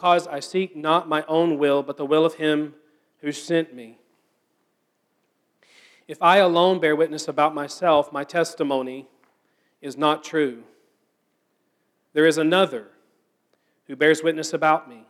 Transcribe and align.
Because 0.00 0.26
I 0.28 0.40
seek 0.40 0.74
not 0.74 1.10
my 1.10 1.26
own 1.28 1.58
will, 1.58 1.82
but 1.82 1.98
the 1.98 2.06
will 2.06 2.24
of 2.24 2.36
Him 2.36 2.72
who 3.18 3.32
sent 3.32 3.74
me. 3.74 3.98
If 6.08 6.22
I 6.22 6.38
alone 6.38 6.80
bear 6.80 6.96
witness 6.96 7.28
about 7.28 7.54
myself, 7.54 8.10
my 8.10 8.24
testimony 8.24 9.08
is 9.82 9.98
not 9.98 10.24
true. 10.24 10.62
There 12.14 12.26
is 12.26 12.38
another 12.38 12.86
who 13.88 13.94
bears 13.94 14.22
witness 14.22 14.54
about 14.54 14.88
me, 14.88 15.04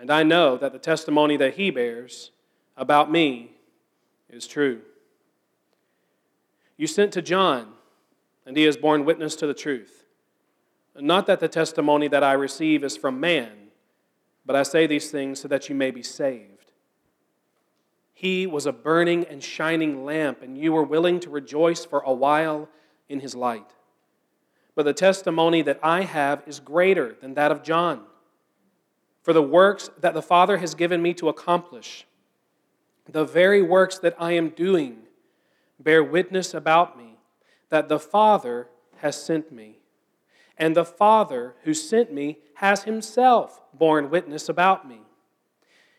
and 0.00 0.10
I 0.10 0.24
know 0.24 0.56
that 0.56 0.72
the 0.72 0.80
testimony 0.80 1.36
that 1.36 1.54
he 1.54 1.70
bears 1.70 2.32
about 2.76 3.08
me 3.08 3.52
is 4.28 4.48
true. 4.48 4.80
You 6.76 6.88
sent 6.88 7.12
to 7.12 7.22
John, 7.22 7.74
and 8.44 8.56
he 8.56 8.64
has 8.64 8.76
borne 8.76 9.04
witness 9.04 9.36
to 9.36 9.46
the 9.46 9.54
truth. 9.54 10.06
Not 10.96 11.28
that 11.28 11.38
the 11.38 11.46
testimony 11.46 12.08
that 12.08 12.24
I 12.24 12.32
receive 12.32 12.82
is 12.82 12.96
from 12.96 13.20
man, 13.20 13.61
but 14.44 14.56
I 14.56 14.62
say 14.62 14.86
these 14.86 15.10
things 15.10 15.40
so 15.40 15.48
that 15.48 15.68
you 15.68 15.74
may 15.74 15.90
be 15.90 16.02
saved. 16.02 16.72
He 18.12 18.46
was 18.46 18.66
a 18.66 18.72
burning 18.72 19.24
and 19.24 19.42
shining 19.42 20.04
lamp, 20.04 20.42
and 20.42 20.56
you 20.56 20.72
were 20.72 20.82
willing 20.82 21.20
to 21.20 21.30
rejoice 21.30 21.84
for 21.84 22.00
a 22.00 22.12
while 22.12 22.68
in 23.08 23.20
his 23.20 23.34
light. 23.34 23.70
But 24.74 24.84
the 24.84 24.94
testimony 24.94 25.62
that 25.62 25.80
I 25.82 26.02
have 26.02 26.42
is 26.46 26.60
greater 26.60 27.16
than 27.20 27.34
that 27.34 27.52
of 27.52 27.62
John. 27.62 28.02
For 29.22 29.32
the 29.32 29.42
works 29.42 29.90
that 30.00 30.14
the 30.14 30.22
Father 30.22 30.58
has 30.58 30.74
given 30.74 31.02
me 31.02 31.14
to 31.14 31.28
accomplish, 31.28 32.06
the 33.08 33.24
very 33.24 33.62
works 33.62 33.98
that 33.98 34.16
I 34.18 34.32
am 34.32 34.50
doing, 34.50 34.98
bear 35.78 36.02
witness 36.02 36.54
about 36.54 36.96
me 36.96 37.18
that 37.68 37.88
the 37.88 37.98
Father 37.98 38.68
has 38.98 39.20
sent 39.20 39.50
me. 39.50 39.81
And 40.58 40.76
the 40.76 40.84
Father 40.84 41.54
who 41.64 41.74
sent 41.74 42.12
me 42.12 42.38
has 42.56 42.84
himself 42.84 43.60
borne 43.72 44.10
witness 44.10 44.48
about 44.48 44.86
me. 44.86 45.00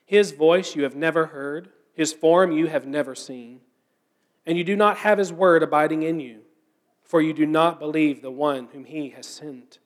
His 0.06 0.32
voice 0.32 0.76
you 0.76 0.84
have 0.84 0.96
never 0.96 1.28
heard 1.28 1.70
his 1.94 2.12
form 2.12 2.52
you 2.52 2.68
have 2.68 2.86
never 2.86 3.16
seen, 3.16 3.62
and 4.46 4.58
you 4.58 4.64
do 4.64 4.76
not 4.76 4.98
have 4.98 5.18
his 5.18 5.32
word 5.32 5.64
abiding 5.64 6.04
in 6.04 6.20
you, 6.20 6.42
for 7.04 7.22
you 7.22 7.34
do 7.34 7.46
not 7.46 7.80
believe 7.80 8.22
the 8.22 8.32
one 8.32 8.68
whom 8.74 8.86
he 8.86 9.10
has 9.10 9.28
sent. 9.28 9.80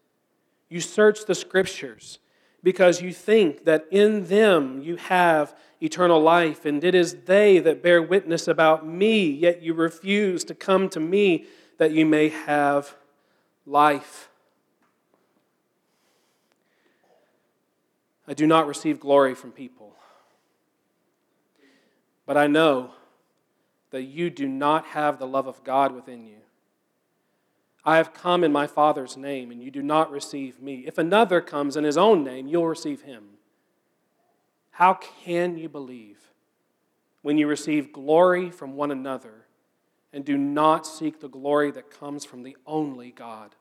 You 0.70 0.80
search 0.80 1.26
the 1.26 1.36
scriptures 1.36 2.20
because 2.64 3.02
you 3.02 3.14
think 3.14 3.66
that 3.66 3.86
in 3.92 4.28
them 4.28 4.82
you 4.82 4.96
have 4.96 5.56
eternal 5.82 6.22
life, 6.22 6.66
and 6.66 6.84
it 6.84 6.96
is 6.96 7.24
they 7.26 7.60
that 7.60 7.84
bear 7.84 8.02
witness 8.02 8.48
about 8.48 8.88
me, 8.88 9.30
yet 9.30 9.62
you 9.62 9.74
refuse 9.74 10.44
to 10.46 10.56
come 10.56 10.90
to 10.90 11.00
me 11.00 11.46
that 11.78 11.92
you 11.92 12.06
may 12.06 12.30
have 12.30 12.96
life. 13.66 14.27
I 18.28 18.34
do 18.34 18.46
not 18.46 18.68
receive 18.68 19.00
glory 19.00 19.34
from 19.36 19.52
people. 19.52 19.96
But 22.26 22.38
I 22.38 22.48
know 22.48 22.92
that 23.92 24.04
you 24.04 24.30
do 24.30 24.48
not 24.48 24.86
have 24.88 25.18
the 25.18 25.28
love 25.28 25.48
of 25.48 25.64
God 25.64 25.94
within 25.94 26.26
you. 26.26 26.40
I 27.86 27.98
have 27.98 28.14
come 28.14 28.44
in 28.44 28.52
my 28.52 28.68
Father's 28.68 29.16
name, 29.16 29.50
and 29.50 29.64
you 29.64 29.72
do 29.72 29.82
not 29.82 30.12
receive 30.12 30.62
me. 30.62 30.84
If 30.86 30.98
another 30.98 31.40
comes 31.40 31.78
in 31.78 31.86
his 31.86 31.98
own 31.98 32.22
name, 32.22 32.48
you'll 32.48 32.68
receive 32.68 33.04
him. 33.04 33.24
How 34.72 34.94
can 34.94 35.58
you 35.58 35.70
believe 35.70 36.20
when 37.22 37.38
you 37.38 37.48
receive 37.48 37.94
glory 37.94 38.52
from 38.52 38.76
one 38.76 38.92
another 38.92 39.46
and 40.12 40.26
do 40.26 40.38
not 40.38 40.86
seek 40.86 41.22
the 41.22 41.30
glory 41.30 41.72
that 41.72 41.90
comes 41.90 42.26
from 42.26 42.44
the 42.44 42.58
only 42.66 43.12
God? 43.12 43.56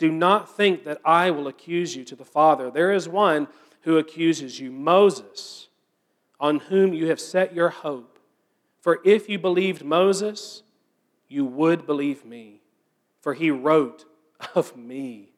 Do 0.00 0.10
not 0.10 0.56
think 0.56 0.82
that 0.84 1.00
I 1.04 1.30
will 1.30 1.46
accuse 1.46 1.94
you 1.94 2.04
to 2.06 2.16
the 2.16 2.24
Father. 2.24 2.70
There 2.70 2.90
is 2.90 3.08
one 3.08 3.46
who 3.82 3.98
accuses 3.98 4.58
you, 4.58 4.72
Moses 4.72 5.68
on 6.40 6.58
whom 6.58 6.94
you 6.94 7.08
have 7.08 7.20
set 7.20 7.54
your 7.54 7.68
hope. 7.68 8.18
For 8.80 9.00
if 9.04 9.28
you 9.28 9.38
believed 9.38 9.84
Moses, 9.84 10.62
you 11.28 11.44
would 11.44 11.86
believe 11.86 12.24
me, 12.24 12.62
for 13.20 13.34
he 13.34 13.50
wrote 13.50 14.06
of 14.54 14.74
me. 14.74 15.34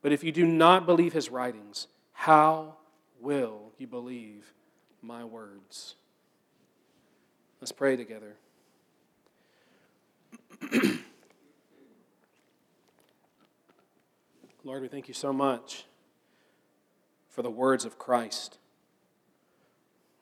But 0.00 0.12
if 0.12 0.24
you 0.24 0.32
do 0.32 0.46
not 0.46 0.86
believe 0.86 1.12
his 1.12 1.28
writings, 1.28 1.88
how 2.12 2.76
will 3.20 3.72
you 3.76 3.86
believe 3.86 4.54
my 5.02 5.24
words? 5.24 5.94
Let's 7.60 7.72
pray 7.72 7.96
together. 7.96 8.36
Lord, 14.64 14.82
we 14.82 14.88
thank 14.88 15.06
you 15.06 15.14
so 15.14 15.32
much 15.32 15.84
for 17.28 17.42
the 17.42 17.50
words 17.50 17.84
of 17.84 17.96
Christ. 17.96 18.58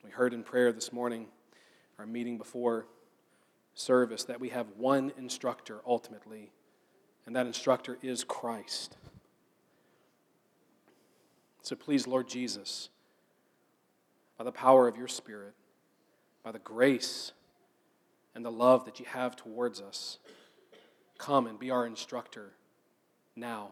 We 0.04 0.10
heard 0.10 0.34
in 0.34 0.42
prayer 0.42 0.72
this 0.72 0.92
morning, 0.92 1.28
our 1.98 2.04
meeting 2.04 2.36
before 2.36 2.86
service, 3.72 4.24
that 4.24 4.38
we 4.38 4.50
have 4.50 4.66
one 4.76 5.10
instructor 5.16 5.80
ultimately, 5.86 6.52
and 7.24 7.34
that 7.34 7.46
instructor 7.46 7.96
is 8.02 8.24
Christ. 8.24 8.98
So 11.62 11.74
please, 11.74 12.06
Lord 12.06 12.28
Jesus, 12.28 12.90
by 14.36 14.44
the 14.44 14.52
power 14.52 14.86
of 14.86 14.98
your 14.98 15.08
Spirit, 15.08 15.54
by 16.44 16.52
the 16.52 16.58
grace 16.58 17.32
and 18.34 18.44
the 18.44 18.52
love 18.52 18.84
that 18.84 19.00
you 19.00 19.06
have 19.06 19.34
towards 19.34 19.80
us, 19.80 20.18
come 21.16 21.46
and 21.46 21.58
be 21.58 21.70
our 21.70 21.86
instructor 21.86 22.52
now. 23.34 23.70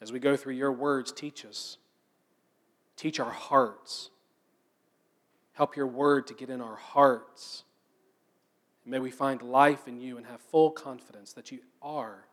As 0.00 0.12
we 0.12 0.18
go 0.18 0.36
through 0.36 0.54
your 0.54 0.72
words, 0.72 1.12
teach 1.12 1.44
us. 1.44 1.78
Teach 2.96 3.20
our 3.20 3.30
hearts 3.30 4.10
Help 5.60 5.76
your 5.76 5.86
word 5.86 6.26
to 6.26 6.32
get 6.32 6.48
in 6.48 6.62
our 6.62 6.76
hearts. 6.76 7.64
May 8.86 8.98
we 8.98 9.10
find 9.10 9.42
life 9.42 9.86
in 9.86 10.00
you 10.00 10.16
and 10.16 10.24
have 10.24 10.40
full 10.40 10.70
confidence 10.70 11.34
that 11.34 11.52
you 11.52 11.58
are 11.82 12.24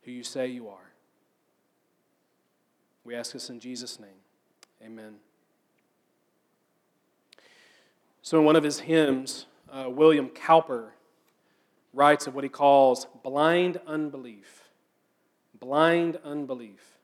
who 0.00 0.12
you 0.12 0.22
say 0.24 0.46
you 0.46 0.68
are. 0.68 0.94
We 3.04 3.14
ask 3.14 3.32
this 3.32 3.50
in 3.50 3.60
Jesus' 3.60 4.00
name. 4.00 4.08
Amen. 4.82 5.16
So, 8.22 8.38
in 8.38 8.46
one 8.46 8.56
of 8.56 8.64
his 8.64 8.80
hymns, 8.80 9.44
uh, 9.70 9.90
William 9.90 10.30
Cowper 10.30 10.94
writes 11.92 12.26
of 12.26 12.34
what 12.34 12.44
he 12.44 12.50
calls 12.50 13.06
blind 13.22 13.78
unbelief. 13.86 14.61
Blind 15.62 16.18
unbelief. 16.24 16.98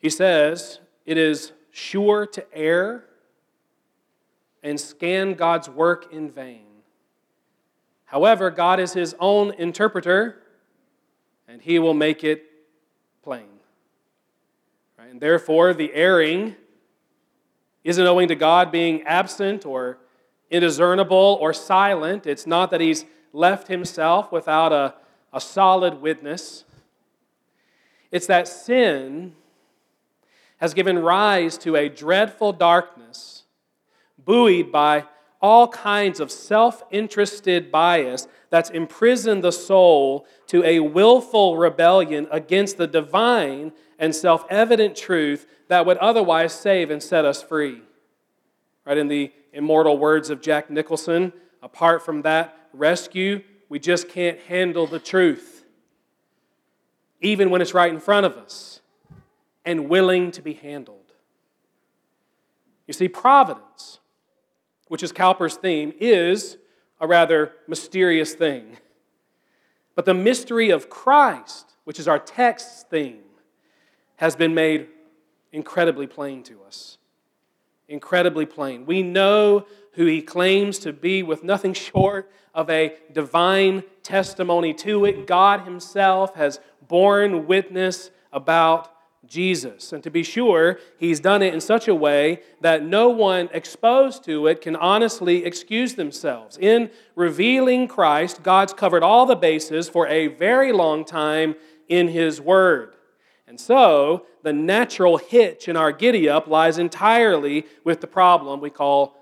He 0.00 0.10
says, 0.10 0.80
It 1.06 1.16
is 1.16 1.52
sure 1.70 2.26
to 2.26 2.44
err 2.52 3.04
and 4.60 4.78
scan 4.80 5.34
God's 5.34 5.68
work 5.68 6.12
in 6.12 6.32
vain. 6.32 6.66
However, 8.06 8.50
God 8.50 8.80
is 8.80 8.92
his 8.92 9.14
own 9.20 9.54
interpreter, 9.54 10.42
and 11.46 11.62
he 11.62 11.78
will 11.78 11.94
make 11.94 12.24
it 12.24 12.44
plain. 13.22 13.60
Right? 14.98 15.12
And 15.12 15.20
therefore, 15.20 15.72
the 15.72 15.94
erring 15.94 16.56
isn't 17.84 18.04
owing 18.04 18.26
to 18.26 18.34
God 18.34 18.72
being 18.72 19.04
absent 19.04 19.64
or 19.64 19.98
indiscernible 20.50 21.38
or 21.40 21.52
silent. 21.52 22.26
It's 22.26 22.48
not 22.48 22.72
that 22.72 22.80
he's 22.80 23.04
left 23.32 23.68
himself 23.68 24.32
without 24.32 24.72
a, 24.72 24.96
a 25.32 25.40
solid 25.40 26.02
witness. 26.02 26.64
It's 28.10 28.26
that 28.26 28.48
sin 28.48 29.34
has 30.58 30.74
given 30.74 30.98
rise 30.98 31.56
to 31.58 31.76
a 31.76 31.88
dreadful 31.88 32.52
darkness 32.52 33.44
buoyed 34.18 34.70
by 34.70 35.04
all 35.40 35.68
kinds 35.68 36.20
of 36.20 36.30
self 36.30 36.82
interested 36.90 37.72
bias 37.72 38.28
that's 38.50 38.70
imprisoned 38.70 39.42
the 39.42 39.52
soul 39.52 40.26
to 40.48 40.62
a 40.64 40.80
willful 40.80 41.56
rebellion 41.56 42.28
against 42.30 42.76
the 42.76 42.86
divine 42.86 43.72
and 43.98 44.14
self 44.14 44.44
evident 44.50 44.96
truth 44.96 45.46
that 45.68 45.86
would 45.86 45.96
otherwise 45.98 46.52
save 46.52 46.90
and 46.90 47.02
set 47.02 47.24
us 47.24 47.42
free. 47.42 47.82
Right, 48.84 48.98
in 48.98 49.08
the 49.08 49.32
immortal 49.52 49.98
words 49.98 50.30
of 50.30 50.40
Jack 50.40 50.70
Nicholson, 50.70 51.32
apart 51.62 52.04
from 52.04 52.22
that 52.22 52.68
rescue, 52.72 53.42
we 53.68 53.78
just 53.78 54.08
can't 54.08 54.38
handle 54.40 54.86
the 54.86 54.98
truth, 54.98 55.59
even 57.20 57.50
when 57.50 57.60
it's 57.60 57.74
right 57.74 57.92
in 57.92 58.00
front 58.00 58.26
of 58.26 58.36
us. 58.36 58.80
and 59.64 59.90
willing 59.90 60.30
to 60.32 60.40
be 60.40 60.54
handled. 60.54 61.12
You 62.86 62.94
see, 62.94 63.08
providence, 63.08 64.00
which 64.88 65.02
is 65.02 65.12
Cowper's 65.12 65.56
theme, 65.56 65.92
is 66.00 66.56
a 66.98 67.06
rather 67.06 67.52
mysterious 67.68 68.32
thing. 68.34 68.78
But 69.94 70.06
the 70.06 70.14
mystery 70.14 70.70
of 70.70 70.88
Christ, 70.88 71.76
which 71.84 72.00
is 72.00 72.08
our 72.08 72.18
text's 72.18 72.84
theme, 72.84 73.22
has 74.16 74.34
been 74.34 74.54
made 74.54 74.88
incredibly 75.52 76.06
plain 76.06 76.42
to 76.44 76.62
us. 76.62 76.96
Incredibly 77.86 78.46
plain. 78.46 78.86
We 78.86 79.02
know 79.02 79.66
who 79.92 80.06
he 80.06 80.22
claims 80.22 80.78
to 80.80 80.92
be 80.92 81.22
with 81.22 81.44
nothing 81.44 81.72
short 81.72 82.30
of 82.54 82.68
a 82.70 82.96
divine 83.12 83.82
testimony 84.02 84.74
to 84.74 85.04
it. 85.04 85.26
God 85.26 85.62
himself 85.62 86.34
has 86.34 86.60
borne 86.86 87.46
witness 87.46 88.10
about 88.32 88.92
Jesus. 89.26 89.92
And 89.92 90.02
to 90.02 90.10
be 90.10 90.22
sure, 90.22 90.78
he's 90.98 91.20
done 91.20 91.42
it 91.42 91.54
in 91.54 91.60
such 91.60 91.88
a 91.88 91.94
way 91.94 92.40
that 92.60 92.82
no 92.82 93.08
one 93.10 93.48
exposed 93.52 94.24
to 94.24 94.46
it 94.46 94.60
can 94.60 94.74
honestly 94.74 95.44
excuse 95.44 95.94
themselves. 95.94 96.58
In 96.58 96.90
revealing 97.14 97.86
Christ, 97.86 98.42
God's 98.42 98.72
covered 98.72 99.02
all 99.02 99.26
the 99.26 99.36
bases 99.36 99.88
for 99.88 100.06
a 100.08 100.28
very 100.28 100.72
long 100.72 101.04
time 101.04 101.54
in 101.88 102.08
his 102.08 102.40
word. 102.40 102.96
And 103.46 103.60
so, 103.60 104.26
the 104.42 104.52
natural 104.52 105.18
hitch 105.18 105.68
in 105.68 105.76
our 105.76 105.92
giddy 105.92 106.28
up 106.28 106.46
lies 106.46 106.78
entirely 106.78 107.66
with 107.84 108.00
the 108.00 108.06
problem 108.06 108.60
we 108.60 108.70
call 108.70 109.19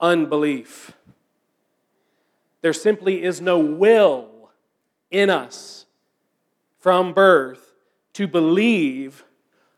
unbelief. 0.00 0.92
There 2.60 2.72
simply 2.72 3.22
is 3.22 3.40
no 3.40 3.58
will 3.58 4.50
in 5.10 5.30
us 5.30 5.86
from 6.78 7.12
birth 7.12 7.74
to 8.14 8.26
believe 8.26 9.24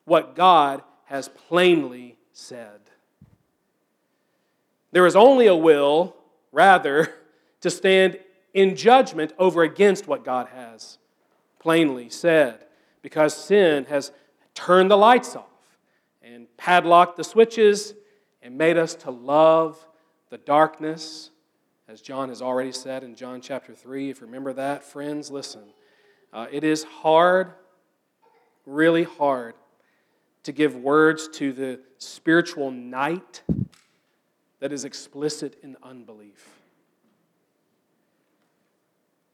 what 0.05 0.35
God 0.35 0.83
has 1.05 1.29
plainly 1.29 2.17
said. 2.33 2.81
There 4.93 5.07
is 5.07 5.15
only 5.15 5.47
a 5.47 5.55
will, 5.55 6.17
rather, 6.53 7.15
to 7.61 7.71
stand 7.71 8.19
in 8.55 8.75
judgment 8.77 9.33
over 9.39 9.63
against 9.63 10.09
what 10.09 10.25
God 10.25 10.49
has 10.49 10.99
plainly 11.59 12.09
said, 12.09 12.65
because 13.03 13.37
sin 13.37 13.85
has 13.85 14.11
turned 14.55 14.91
the 14.91 14.97
lights 14.97 15.37
off 15.37 15.45
and 16.23 16.47
padlocked 16.57 17.17
the 17.17 17.25
switches 17.25 17.95
and 18.43 18.57
made 18.57 18.77
us 18.77 18.95
to 18.95 19.11
love 19.11 19.87
the 20.31 20.39
darkness, 20.39 21.31
as 21.89 22.01
John 22.01 22.29
has 22.29 22.41
already 22.41 22.73
said 22.73 23.03
in 23.03 23.17
John 23.17 23.41
chapter 23.41 23.75
3. 23.75 24.11
If 24.11 24.21
you 24.21 24.27
remember 24.27 24.53
that, 24.53 24.85
friends, 24.85 25.31
listen. 25.31 25.65
Uh, 26.33 26.47
it 26.53 26.63
is 26.63 26.85
hard, 26.85 27.53
really 28.65 29.03
hard, 29.03 29.55
to 30.45 30.53
give 30.53 30.77
words 30.77 31.29
to 31.35 31.53
the 31.53 31.81
spiritual 31.99 32.71
night 32.71 33.43
that 34.61 34.73
is 34.73 34.85
explicit 34.85 35.59
in 35.63 35.77
unbelief. 35.83 36.49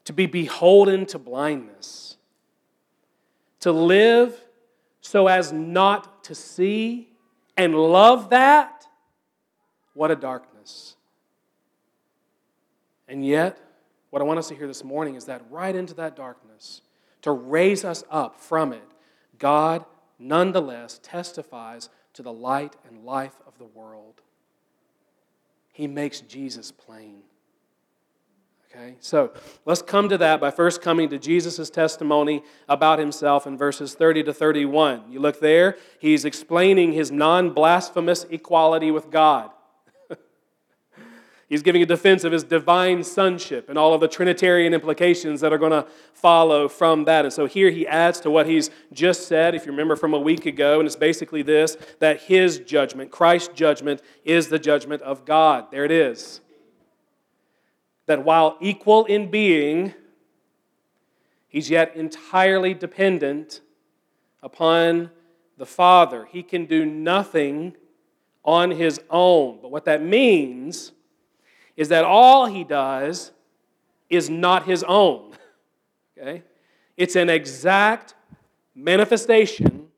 To 0.07 0.15
be 0.15 0.25
beholden 0.25 1.05
to 1.07 1.19
blindness. 1.19 2.17
To 3.61 3.73
live 3.73 4.41
so 5.03 5.27
as 5.27 5.53
not 5.53 6.25
to 6.25 6.35
see 6.35 7.11
and 7.57 7.75
love 7.75 8.31
that, 8.31 8.87
what 9.93 10.11
a 10.11 10.17
darkness. 10.17 10.56
And 13.09 13.25
yet, 13.25 13.59
what 14.11 14.23
I 14.23 14.25
want 14.25 14.39
us 14.39 14.49
to 14.49 14.55
hear 14.55 14.67
this 14.67 14.85
morning 14.85 15.15
is 15.15 15.27
that 15.27 15.43
right 15.51 15.75
into 15.75 15.95
that 15.95 16.17
darkness, 16.17 16.83
to 17.23 17.33
raise 17.33 17.85
us 17.85 18.05
up 18.11 18.41
from 18.41 18.73
it, 18.73 18.89
God 19.39 19.85
nonetheless 20.19 21.01
testifies 21.03 21.89
to 22.15 22.23
the 22.23 22.33
light 22.33 22.77
and 22.89 23.05
life 23.05 23.35
of 23.47 23.59
the 23.59 23.65
world. 23.65 24.23
He 25.73 25.87
makes 25.87 26.21
Jesus 26.21 26.73
plain. 26.73 27.19
Okay, 28.71 28.97
so 29.01 29.33
let's 29.65 29.83
come 29.83 30.09
to 30.09 30.19
that 30.19 30.41
by 30.41 30.51
first 30.51 30.83
coming 30.83 31.09
to 31.11 31.19
Jesus' 31.19 31.71
testimony 31.71 32.43
about 32.69 32.99
himself 32.99 33.47
in 33.47 33.57
verses 33.57 33.95
30 33.95 34.25
to 34.25 34.35
31. 34.35 35.11
You 35.11 35.21
look 35.21 35.41
there, 35.41 35.77
he's 35.99 36.25
explaining 36.25 36.93
his 36.93 37.11
non 37.11 37.51
blasphemous 37.51 38.25
equality 38.31 38.91
with 38.91 39.11
God. 39.11 39.51
He's 41.49 41.63
giving 41.63 41.81
a 41.81 41.87
defense 41.87 42.25
of 42.25 42.33
his 42.33 42.43
divine 42.43 43.05
sonship 43.05 43.69
and 43.69 43.79
all 43.79 43.95
of 43.95 44.01
the 44.01 44.09
Trinitarian 44.09 44.75
implications 44.75 45.41
that 45.43 45.53
are 45.53 45.59
going 45.59 45.71
to 45.71 45.87
follow 46.13 46.67
from 46.67 47.05
that. 47.05 47.25
And 47.25 47.33
so 47.33 47.47
here 47.47 47.71
he 47.71 47.87
adds 47.87 48.19
to 48.21 48.31
what 48.31 48.47
he's 48.47 48.71
just 48.93 49.29
said, 49.29 49.55
if 49.55 49.65
you 49.65 49.71
remember 49.71 49.95
from 49.95 50.13
a 50.13 50.19
week 50.19 50.45
ago, 50.47 50.81
and 50.81 50.87
it's 50.89 50.97
basically 50.97 51.43
this 51.43 51.77
that 52.01 52.23
his 52.23 52.59
judgment, 52.59 53.13
Christ's 53.13 53.55
judgment, 53.55 54.03
is 54.25 54.49
the 54.49 54.59
judgment 54.59 55.03
of 55.03 55.25
God. 55.25 55.71
There 55.71 55.85
it 55.85 55.93
is. 55.93 56.41
That 58.07 58.25
while 58.25 58.57
equal 58.61 59.05
in 59.05 59.31
being, 59.31 59.95
he's 61.47 61.71
yet 61.71 61.95
entirely 61.95 62.75
dependent 62.75 63.61
upon 64.43 65.11
the 65.59 65.67
Father. 65.67 66.27
He 66.31 66.43
can 66.43 66.67
do 66.67 66.85
nothing 66.85 67.77
on 68.45 68.73
his 68.73 69.01
own. 69.11 69.61
But 69.63 69.71
what 69.71 69.85
that 69.85 70.03
means 70.03 70.91
is 71.77 71.89
that 71.89 72.05
all 72.05 72.47
he 72.47 72.65
does 72.65 73.33
is 74.09 74.31
not 74.31 74.67
his 74.67 74.85
own. 74.87 75.33
Okay? 76.19 76.43
It's 76.97 77.15
an 77.15 77.29
exact 77.29 78.15
manifestation 78.75 79.89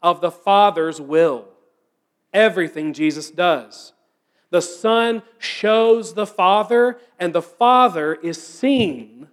of 0.00 0.20
the 0.20 0.30
Father's 0.30 1.00
will. 1.00 1.48
Everything 2.32 2.92
Jesus 2.92 3.28
does. 3.28 3.92
The 4.50 4.62
Son 4.62 5.22
shows 5.38 6.14
the 6.14 6.26
Father, 6.26 7.00
and 7.18 7.34
the 7.34 7.42
Father 7.42 8.14
is 8.14 8.40
seen 8.40 9.26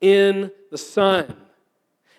in 0.00 0.50
the 0.72 0.78
Son. 0.78 1.36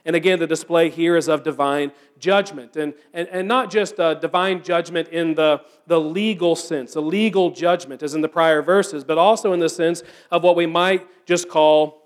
And 0.06 0.16
again, 0.16 0.40
the 0.40 0.48
display 0.48 0.90
here 0.90 1.16
is 1.16 1.30
of 1.30 1.44
divine 1.44 1.94
judgment. 2.20 2.76
And, 2.76 2.94
and, 3.14 3.28
and 3.30 3.48
not 3.48 3.72
just 3.72 4.00
a 4.00 4.18
divine 4.20 4.62
judgment 4.62 5.08
in 5.10 5.36
the, 5.36 5.62
the 5.88 6.00
legal 6.00 6.56
sense, 6.56 6.96
a 6.96 7.02
legal 7.02 7.52
judgment 7.52 8.04
as 8.04 8.14
in 8.14 8.22
the 8.22 8.28
prior 8.28 8.62
verses, 8.62 9.04
but 9.04 9.18
also 9.18 9.54
in 9.54 9.60
the 9.60 9.70
sense 9.70 10.04
of 10.30 10.44
what 10.44 10.56
we 10.56 10.66
might 10.66 11.08
just 11.26 11.48
call, 11.48 12.02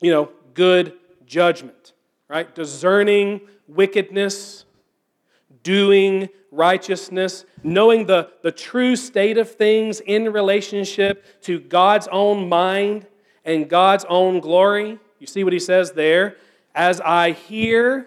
you 0.00 0.10
know, 0.10 0.30
good 0.52 0.94
judgment, 1.24 1.94
right? 2.28 2.54
Discerning 2.54 3.40
wickedness, 3.66 4.66
doing 5.62 6.28
righteousness, 6.50 7.46
knowing 7.62 8.04
the, 8.04 8.30
the 8.42 8.52
true 8.52 8.94
state 8.94 9.38
of 9.38 9.50
things 9.50 10.00
in 10.00 10.30
relationship 10.30 11.24
to 11.42 11.58
God's 11.58 12.08
own 12.08 12.48
mind 12.48 13.06
and 13.44 13.70
God's 13.70 14.04
own 14.06 14.40
glory. 14.40 14.98
You 15.18 15.26
see 15.26 15.44
what 15.44 15.54
he 15.54 15.58
says 15.58 15.92
there? 15.92 16.36
As 16.74 17.00
I 17.00 17.32
hear, 17.32 18.06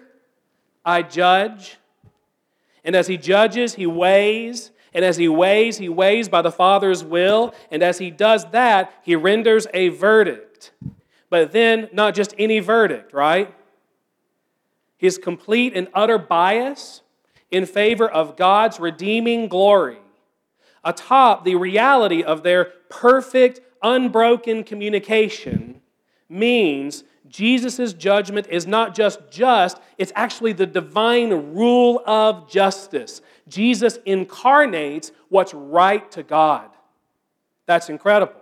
I 0.84 1.02
judge. 1.02 1.78
And 2.84 2.94
as 2.94 3.06
he 3.06 3.16
judges, 3.16 3.74
he 3.74 3.86
weighs. 3.86 4.70
And 4.94 5.04
as 5.04 5.16
he 5.16 5.28
weighs, 5.28 5.78
he 5.78 5.88
weighs 5.88 6.28
by 6.28 6.42
the 6.42 6.50
Father's 6.50 7.04
will. 7.04 7.54
And 7.70 7.82
as 7.82 7.98
he 7.98 8.10
does 8.10 8.50
that, 8.52 8.92
he 9.02 9.14
renders 9.14 9.66
a 9.74 9.88
verdict. 9.88 10.72
But 11.28 11.52
then, 11.52 11.88
not 11.92 12.14
just 12.14 12.34
any 12.38 12.60
verdict, 12.60 13.12
right? 13.12 13.54
His 14.96 15.18
complete 15.18 15.76
and 15.76 15.88
utter 15.92 16.18
bias 16.18 17.02
in 17.50 17.66
favor 17.66 18.08
of 18.08 18.36
God's 18.36 18.80
redeeming 18.80 19.48
glory, 19.48 19.98
atop 20.84 21.44
the 21.44 21.56
reality 21.56 22.22
of 22.22 22.42
their 22.42 22.66
perfect, 22.88 23.60
unbroken 23.82 24.64
communication, 24.64 25.80
means 26.28 27.04
Jesus' 27.28 27.92
judgment 27.92 28.46
is 28.50 28.66
not 28.66 28.94
just 28.94 29.30
just, 29.30 29.78
it's 29.98 30.12
actually 30.14 30.52
the 30.52 30.66
divine 30.66 31.54
rule 31.54 32.02
of 32.06 32.50
justice. 32.50 33.20
Jesus 33.48 33.98
incarnates 34.04 35.12
what's 35.28 35.54
right 35.54 36.10
to 36.12 36.22
God. 36.22 36.68
That's 37.66 37.88
incredible. 37.88 38.40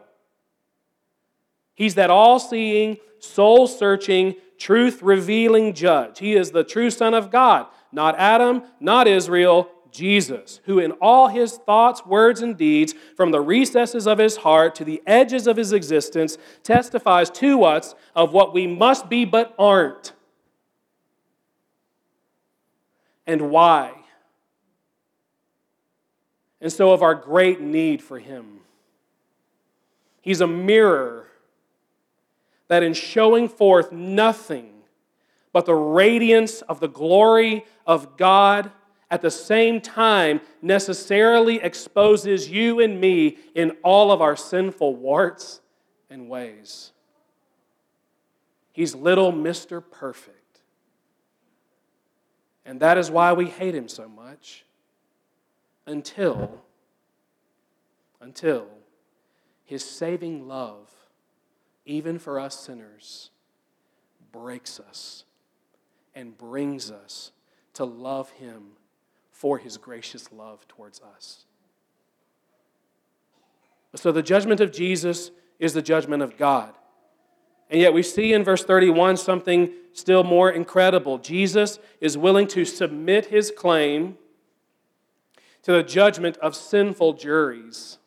He's 1.74 1.96
that 1.96 2.10
all 2.10 2.38
seeing, 2.38 2.98
soul 3.18 3.66
searching, 3.66 4.36
truth 4.58 5.02
revealing 5.02 5.74
judge. 5.74 6.18
He 6.18 6.34
is 6.34 6.50
the 6.50 6.64
true 6.64 6.90
Son 6.90 7.14
of 7.14 7.30
God, 7.30 7.66
not 7.90 8.16
Adam, 8.18 8.62
not 8.80 9.08
Israel, 9.08 9.68
Jesus, 9.94 10.60
who 10.64 10.80
in 10.80 10.90
all 11.00 11.28
his 11.28 11.52
thoughts, 11.52 12.04
words, 12.04 12.42
and 12.42 12.58
deeds, 12.58 12.94
from 13.16 13.30
the 13.30 13.40
recesses 13.40 14.08
of 14.08 14.18
his 14.18 14.38
heart 14.38 14.74
to 14.74 14.84
the 14.84 15.00
edges 15.06 15.46
of 15.46 15.56
his 15.56 15.72
existence, 15.72 16.36
testifies 16.64 17.30
to 17.30 17.62
us 17.62 17.94
of 18.14 18.32
what 18.32 18.52
we 18.52 18.66
must 18.66 19.08
be 19.08 19.24
but 19.24 19.54
aren't. 19.56 20.12
And 23.24 23.50
why. 23.50 23.92
And 26.60 26.72
so, 26.72 26.92
of 26.92 27.02
our 27.02 27.14
great 27.14 27.60
need 27.60 28.02
for 28.02 28.18
him. 28.18 28.58
He's 30.22 30.40
a 30.40 30.46
mirror 30.48 31.28
that, 32.66 32.82
in 32.82 32.94
showing 32.94 33.48
forth 33.48 33.92
nothing 33.92 34.72
but 35.52 35.66
the 35.66 35.74
radiance 35.74 36.62
of 36.62 36.80
the 36.80 36.88
glory 36.88 37.64
of 37.86 38.16
God 38.16 38.72
at 39.14 39.22
the 39.22 39.30
same 39.30 39.80
time 39.80 40.40
necessarily 40.60 41.62
exposes 41.62 42.50
you 42.50 42.80
and 42.80 43.00
me 43.00 43.38
in 43.54 43.70
all 43.84 44.10
of 44.10 44.20
our 44.20 44.34
sinful 44.34 44.96
warts 44.96 45.60
and 46.10 46.28
ways. 46.28 46.90
He's 48.72 48.92
little 48.92 49.32
Mr. 49.32 49.80
Perfect. 49.88 50.62
And 52.66 52.80
that 52.80 52.98
is 52.98 53.08
why 53.08 53.32
we 53.34 53.46
hate 53.46 53.72
him 53.72 53.86
so 53.86 54.08
much 54.08 54.64
until 55.86 56.62
until 58.20 58.66
his 59.64 59.88
saving 59.88 60.48
love 60.48 60.90
even 61.86 62.18
for 62.18 62.40
us 62.40 62.58
sinners 62.58 63.30
breaks 64.32 64.80
us 64.80 65.22
and 66.16 66.36
brings 66.36 66.90
us 66.90 67.30
to 67.74 67.84
love 67.84 68.30
him 68.30 68.72
for 69.34 69.58
his 69.58 69.76
gracious 69.76 70.32
love 70.32 70.66
towards 70.68 71.02
us. 71.16 71.44
So 73.96 74.10
the 74.10 74.22
judgment 74.22 74.60
of 74.60 74.72
Jesus 74.72 75.32
is 75.58 75.74
the 75.74 75.82
judgment 75.82 76.22
of 76.22 76.38
God. 76.38 76.72
And 77.68 77.80
yet 77.80 77.92
we 77.92 78.02
see 78.02 78.32
in 78.32 78.44
verse 78.44 78.64
31 78.64 79.16
something 79.16 79.72
still 79.92 80.24
more 80.24 80.50
incredible. 80.50 81.18
Jesus 81.18 81.78
is 82.00 82.16
willing 82.16 82.46
to 82.48 82.64
submit 82.64 83.26
his 83.26 83.50
claim 83.50 84.16
to 85.62 85.72
the 85.72 85.82
judgment 85.82 86.36
of 86.38 86.54
sinful 86.54 87.14
juries. 87.14 87.98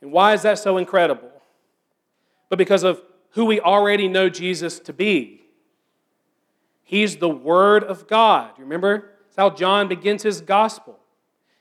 And 0.00 0.12
why 0.12 0.34
is 0.34 0.42
that 0.42 0.58
so 0.58 0.78
incredible? 0.78 1.30
But 2.48 2.58
because 2.58 2.84
of 2.84 3.02
who 3.30 3.44
we 3.44 3.60
already 3.60 4.08
know 4.08 4.28
Jesus 4.28 4.78
to 4.80 4.92
be. 4.92 5.39
He's 6.90 7.18
the 7.18 7.28
Word 7.28 7.84
of 7.84 8.08
God. 8.08 8.50
You 8.58 8.64
Remember? 8.64 9.10
That's 9.28 9.36
how 9.36 9.50
John 9.50 9.86
begins 9.86 10.24
his 10.24 10.40
gospel. 10.40 10.98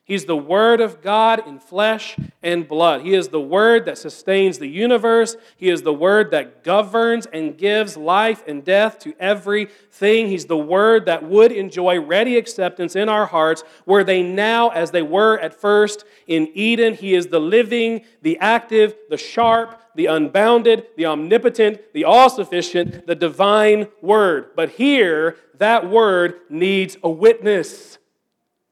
He's 0.10 0.26
the 0.26 0.36
Word 0.36 0.82
of 0.82 1.04
God 1.04 1.48
in 1.48 1.60
flesh 1.60 2.18
and 2.42 2.68
blood. 2.68 3.02
He 3.02 3.14
is 3.14 3.28
the 3.28 3.40
Word 3.40 3.86
that 3.86 4.00
sustains 4.00 4.58
the 4.58 4.68
universe. 4.68 5.38
He 5.56 5.70
is 5.70 5.84
the 5.84 5.94
Word 5.94 6.32
that 6.32 6.64
governs 6.64 7.28
and 7.28 7.56
gives 7.56 7.96
life 7.96 8.44
and 8.48 8.66
death 8.66 8.98
to 9.02 9.14
everything. 9.20 10.28
He's 10.28 10.48
the 10.48 10.58
Word 10.58 11.06
that 11.06 11.22
would 11.22 11.52
enjoy 11.52 12.00
ready 12.00 12.38
acceptance 12.38 12.96
in 12.96 13.08
our 13.08 13.28
hearts, 13.28 13.64
were 13.86 14.04
they 14.04 14.24
now 14.24 14.70
as 14.70 14.90
they 14.90 15.04
were 15.04 15.38
at 15.38 15.54
first 15.54 16.06
in 16.26 16.50
Eden. 16.56 16.96
He 16.96 17.14
is 17.14 17.28
the 17.28 17.40
living, 17.40 18.02
the 18.24 18.40
active, 18.40 18.96
the 19.12 19.18
sharp, 19.18 19.80
the 19.94 20.08
unbounded, 20.08 20.88
the 20.98 21.06
omnipotent, 21.06 21.82
the 21.94 22.06
all 22.06 22.32
sufficient, 22.32 23.06
the 23.06 23.14
divine 23.14 23.88
Word. 24.02 24.56
But 24.56 24.72
here, 24.72 25.38
that 25.60 25.88
Word 25.88 26.40
needs 26.50 26.98
a 27.04 27.10
witness. 27.12 28.00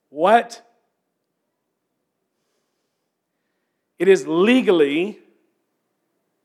What? 0.09 0.63
It 3.99 4.07
is 4.07 4.27
legally 4.27 5.19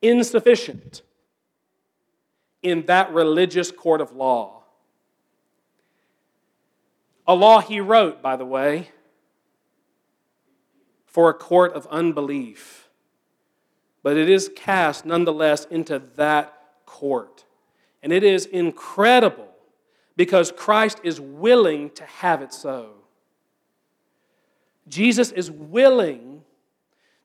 insufficient 0.00 1.02
in 2.62 2.86
that 2.86 3.12
religious 3.12 3.70
court 3.70 4.00
of 4.00 4.12
law. 4.12 4.62
A 7.26 7.34
law 7.34 7.60
he 7.60 7.80
wrote, 7.80 8.22
by 8.22 8.36
the 8.36 8.46
way, 8.46 8.90
for 11.06 11.28
a 11.28 11.34
court 11.34 11.74
of 11.74 11.86
unbelief. 11.88 12.88
But 14.02 14.16
it 14.16 14.30
is 14.30 14.50
cast 14.56 15.04
nonetheless 15.04 15.66
into 15.66 16.02
that 16.16 16.58
court. 16.86 17.44
And 18.02 18.12
it 18.12 18.24
is 18.24 18.46
incredible 18.46 19.48
because 20.16 20.50
Christ 20.50 21.00
is 21.04 21.20
willing 21.20 21.90
to 21.90 22.04
have 22.04 22.40
it 22.42 22.52
so. 22.52 22.94
Jesus 24.88 25.30
is 25.30 25.50
willing 25.50 26.31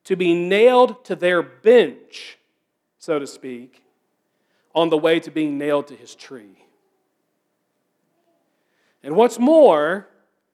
to 0.08 0.16
be 0.16 0.34
nailed 0.34 1.04
to 1.04 1.18
their 1.18 1.44
bench, 1.44 2.38
so 2.98 3.20
to 3.20 3.28
speak, 3.28 3.84
on 4.74 4.88
the 4.90 4.98
way 4.98 5.20
to 5.20 5.30
being 5.30 5.58
nailed 5.58 5.86
to 5.86 5.96
his 5.98 6.16
tree. 6.16 6.64
And 9.04 9.18
what's 9.18 9.38
more, 9.38 10.08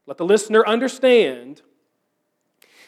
let 0.07 0.17
the 0.17 0.25
listener 0.25 0.65
understand, 0.65 1.61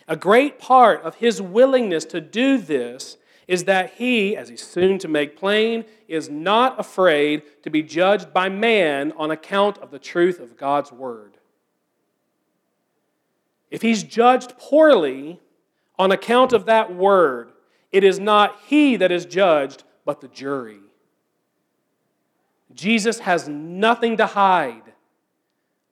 a 0.08 0.16
great 0.16 0.58
part 0.58 1.04
of 1.04 1.14
his 1.14 1.40
willingness 1.40 2.04
to 2.06 2.20
do 2.20 2.58
this 2.58 3.18
is 3.48 3.66
that 3.66 3.94
he, 3.94 4.36
as 4.36 4.50
he's 4.50 4.66
soon 4.66 4.98
to 4.98 5.08
make 5.08 5.38
plain, 5.38 5.86
is 6.08 6.32
not 6.32 6.80
afraid 6.80 7.44
to 7.62 7.70
be 7.70 7.84
judged 7.84 8.34
by 8.34 8.50
man 8.50 9.14
on 9.18 9.30
account 9.30 9.78
of 9.78 9.92
the 9.92 10.00
truth 10.00 10.40
of 10.40 10.58
God's 10.58 10.92
word. 10.92 11.38
If 13.70 13.84
he's 13.84 14.02
judged 14.02 14.58
poorly, 14.58 15.40
on 15.98 16.12
account 16.12 16.54
of 16.54 16.66
that 16.66 16.94
word, 16.94 17.52
it 17.92 18.04
is 18.04 18.20
not 18.20 18.60
he 18.68 18.96
that 18.98 19.12
is 19.12 19.26
judged, 19.26 19.84
but 20.04 20.22
the 20.22 20.28
jury. 20.28 20.80
Jesus 22.74 23.20
has 23.20 23.48
nothing 23.48 24.18
to 24.18 24.26
hide, 24.26 24.94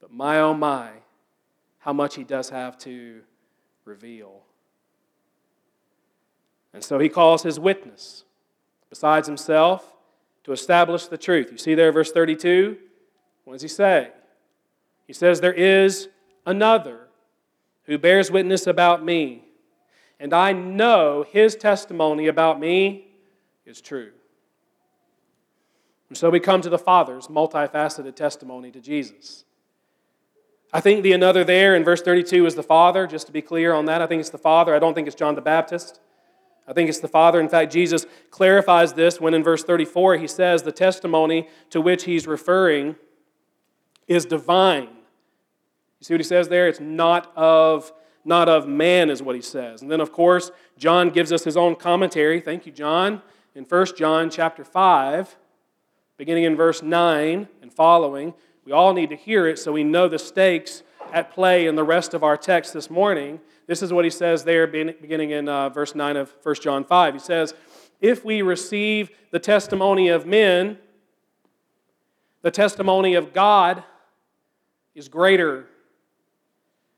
but 0.00 0.12
my 0.12 0.38
oh 0.40 0.54
my, 0.54 0.90
how 1.78 1.92
much 1.92 2.14
he 2.14 2.24
does 2.24 2.50
have 2.50 2.76
to 2.78 3.22
reveal. 3.84 4.42
And 6.74 6.84
so 6.84 6.98
he 6.98 7.08
calls 7.08 7.42
his 7.42 7.58
witness, 7.58 8.24
besides 8.90 9.26
himself, 9.26 9.94
to 10.42 10.52
establish 10.52 11.06
the 11.06 11.16
truth. 11.16 11.50
You 11.50 11.58
see 11.58 11.74
there, 11.74 11.92
verse 11.92 12.12
32? 12.12 12.76
What 13.44 13.54
does 13.54 13.62
he 13.62 13.68
say? 13.68 14.10
He 15.06 15.12
says, 15.12 15.40
There 15.40 15.52
is 15.52 16.08
another 16.44 17.08
who 17.84 17.96
bears 17.96 18.30
witness 18.30 18.66
about 18.66 19.04
me 19.04 19.44
and 20.18 20.32
I 20.32 20.52
know 20.52 21.24
his 21.28 21.56
testimony 21.56 22.26
about 22.26 22.60
me 22.60 23.08
is 23.66 23.80
true. 23.80 24.12
And 26.08 26.18
so 26.18 26.30
we 26.30 26.40
come 26.40 26.60
to 26.60 26.70
the 26.70 26.78
Father's 26.78 27.28
multifaceted 27.28 28.14
testimony 28.14 28.70
to 28.70 28.80
Jesus. 28.80 29.44
I 30.72 30.80
think 30.80 31.02
the 31.02 31.12
another 31.12 31.44
there 31.44 31.74
in 31.74 31.84
verse 31.84 32.02
32 32.02 32.46
is 32.46 32.54
the 32.54 32.62
Father, 32.62 33.06
just 33.06 33.26
to 33.26 33.32
be 33.32 33.42
clear 33.42 33.72
on 33.72 33.84
that. 33.86 34.02
I 34.02 34.06
think 34.06 34.20
it's 34.20 34.30
the 34.30 34.38
Father. 34.38 34.74
I 34.74 34.78
don't 34.78 34.94
think 34.94 35.06
it's 35.06 35.16
John 35.16 35.34
the 35.34 35.40
Baptist. 35.40 36.00
I 36.66 36.72
think 36.72 36.88
it's 36.88 37.00
the 37.00 37.08
Father. 37.08 37.40
In 37.40 37.48
fact, 37.48 37.72
Jesus 37.72 38.06
clarifies 38.30 38.94
this 38.94 39.20
when 39.20 39.34
in 39.34 39.42
verse 39.42 39.62
34 39.62 40.16
he 40.16 40.26
says 40.26 40.62
the 40.62 40.72
testimony 40.72 41.48
to 41.70 41.80
which 41.80 42.04
he's 42.04 42.26
referring 42.26 42.96
is 44.06 44.24
divine. 44.24 44.84
You 44.84 46.04
see 46.04 46.14
what 46.14 46.20
he 46.20 46.24
says 46.24 46.48
there? 46.48 46.68
It's 46.68 46.80
not 46.80 47.32
of 47.36 47.92
not 48.24 48.48
of 48.48 48.66
man, 48.66 49.10
is 49.10 49.22
what 49.22 49.34
he 49.34 49.42
says. 49.42 49.82
And 49.82 49.90
then, 49.90 50.00
of 50.00 50.12
course, 50.12 50.50
John 50.78 51.10
gives 51.10 51.32
us 51.32 51.44
his 51.44 51.56
own 51.56 51.76
commentary. 51.76 52.40
Thank 52.40 52.66
you, 52.66 52.72
John. 52.72 53.22
In 53.54 53.64
1 53.64 53.86
John 53.96 54.30
chapter 54.30 54.64
5, 54.64 55.36
beginning 56.16 56.44
in 56.44 56.56
verse 56.56 56.82
9 56.82 57.48
and 57.62 57.72
following, 57.72 58.34
we 58.64 58.72
all 58.72 58.94
need 58.94 59.10
to 59.10 59.16
hear 59.16 59.46
it 59.46 59.58
so 59.58 59.72
we 59.72 59.84
know 59.84 60.08
the 60.08 60.18
stakes 60.18 60.82
at 61.12 61.32
play 61.32 61.66
in 61.66 61.76
the 61.76 61.84
rest 61.84 62.14
of 62.14 62.24
our 62.24 62.36
text 62.36 62.72
this 62.72 62.90
morning. 62.90 63.40
This 63.66 63.82
is 63.82 63.92
what 63.92 64.04
he 64.04 64.10
says 64.10 64.44
there, 64.44 64.66
beginning 64.66 65.30
in 65.30 65.48
uh, 65.48 65.68
verse 65.68 65.94
9 65.94 66.16
of 66.16 66.34
1 66.42 66.54
John 66.56 66.84
5. 66.84 67.14
He 67.14 67.20
says, 67.20 67.54
If 68.00 68.24
we 68.24 68.42
receive 68.42 69.10
the 69.30 69.38
testimony 69.38 70.08
of 70.08 70.26
men, 70.26 70.78
the 72.42 72.50
testimony 72.50 73.14
of 73.14 73.32
God 73.32 73.84
is 74.94 75.08
greater 75.08 75.66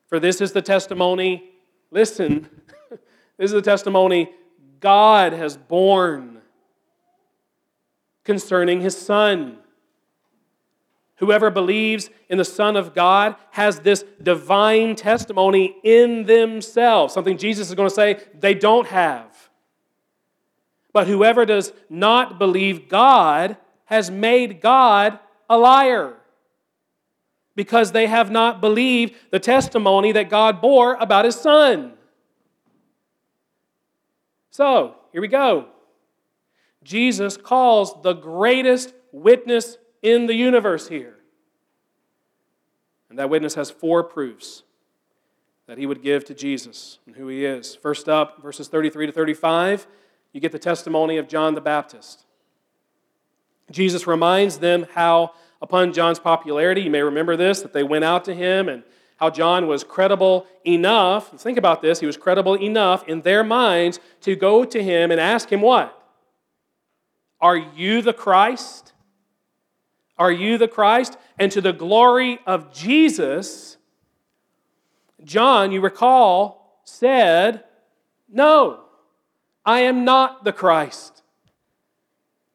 for 0.08 0.20
this 0.20 0.40
is 0.40 0.52
the 0.52 0.62
testimony, 0.62 1.50
listen, 1.90 2.48
this 2.90 3.50
is 3.50 3.52
the 3.52 3.62
testimony 3.62 4.30
God 4.80 5.32
has 5.32 5.56
borne 5.56 6.40
concerning 8.24 8.80
his 8.80 8.96
Son. 8.96 9.58
Whoever 11.16 11.50
believes 11.50 12.10
in 12.28 12.38
the 12.38 12.44
Son 12.44 12.76
of 12.76 12.94
God 12.94 13.36
has 13.52 13.80
this 13.80 14.04
divine 14.22 14.96
testimony 14.96 15.76
in 15.82 16.24
themselves, 16.26 17.14
something 17.14 17.38
Jesus 17.38 17.68
is 17.68 17.74
going 17.74 17.88
to 17.88 17.94
say 17.94 18.20
they 18.38 18.54
don't 18.54 18.86
have. 18.88 19.50
But 20.92 21.06
whoever 21.06 21.44
does 21.46 21.72
not 21.88 22.38
believe 22.38 22.88
God 22.88 23.56
has 23.86 24.10
made 24.10 24.60
God 24.60 25.18
a 25.48 25.56
liar 25.56 26.16
because 27.56 27.90
they 27.90 28.06
have 28.06 28.30
not 28.30 28.60
believed 28.60 29.14
the 29.30 29.40
testimony 29.40 30.12
that 30.12 30.30
God 30.30 30.60
bore 30.60 30.94
about 30.94 31.24
his 31.24 31.34
son. 31.34 31.94
So, 34.50 34.94
here 35.12 35.20
we 35.20 35.28
go. 35.28 35.66
Jesus 36.84 37.36
calls 37.36 38.00
the 38.02 38.12
greatest 38.12 38.94
witness 39.10 39.78
in 40.02 40.26
the 40.26 40.34
universe 40.34 40.86
here. 40.86 41.16
And 43.10 43.18
that 43.18 43.30
witness 43.30 43.54
has 43.54 43.70
four 43.70 44.04
proofs 44.04 44.62
that 45.66 45.78
he 45.78 45.86
would 45.86 46.02
give 46.02 46.24
to 46.26 46.34
Jesus 46.34 46.98
and 47.06 47.16
who 47.16 47.28
he 47.28 47.44
is. 47.44 47.74
First 47.74 48.08
up, 48.08 48.40
verses 48.40 48.68
33 48.68 49.06
to 49.06 49.12
35, 49.12 49.86
you 50.32 50.40
get 50.40 50.52
the 50.52 50.58
testimony 50.58 51.16
of 51.16 51.28
John 51.28 51.54
the 51.54 51.60
Baptist. 51.60 52.24
Jesus 53.70 54.06
reminds 54.06 54.58
them 54.58 54.86
how, 54.94 55.32
upon 55.60 55.92
John's 55.92 56.18
popularity, 56.18 56.82
you 56.82 56.90
may 56.90 57.02
remember 57.02 57.36
this, 57.36 57.62
that 57.62 57.72
they 57.72 57.82
went 57.82 58.04
out 58.04 58.24
to 58.26 58.34
him 58.34 58.68
and 58.68 58.82
how 59.16 59.30
John 59.30 59.66
was 59.66 59.82
credible 59.82 60.46
enough. 60.64 61.30
Think 61.40 61.58
about 61.58 61.82
this. 61.82 62.00
He 62.00 62.06
was 62.06 62.16
credible 62.16 62.54
enough 62.54 63.06
in 63.08 63.22
their 63.22 63.42
minds 63.42 63.98
to 64.22 64.36
go 64.36 64.64
to 64.64 64.82
him 64.82 65.10
and 65.10 65.20
ask 65.20 65.50
him 65.50 65.60
what? 65.60 65.92
Are 67.40 67.56
you 67.56 68.02
the 68.02 68.12
Christ? 68.12 68.92
Are 70.18 70.32
you 70.32 70.58
the 70.58 70.68
Christ? 70.68 71.16
And 71.38 71.50
to 71.52 71.60
the 71.60 71.72
glory 71.72 72.38
of 72.46 72.72
Jesus, 72.72 73.76
John, 75.24 75.72
you 75.72 75.80
recall, 75.80 76.80
said, 76.84 77.64
No, 78.28 78.80
I 79.64 79.80
am 79.80 80.04
not 80.04 80.44
the 80.44 80.52
Christ. 80.52 81.22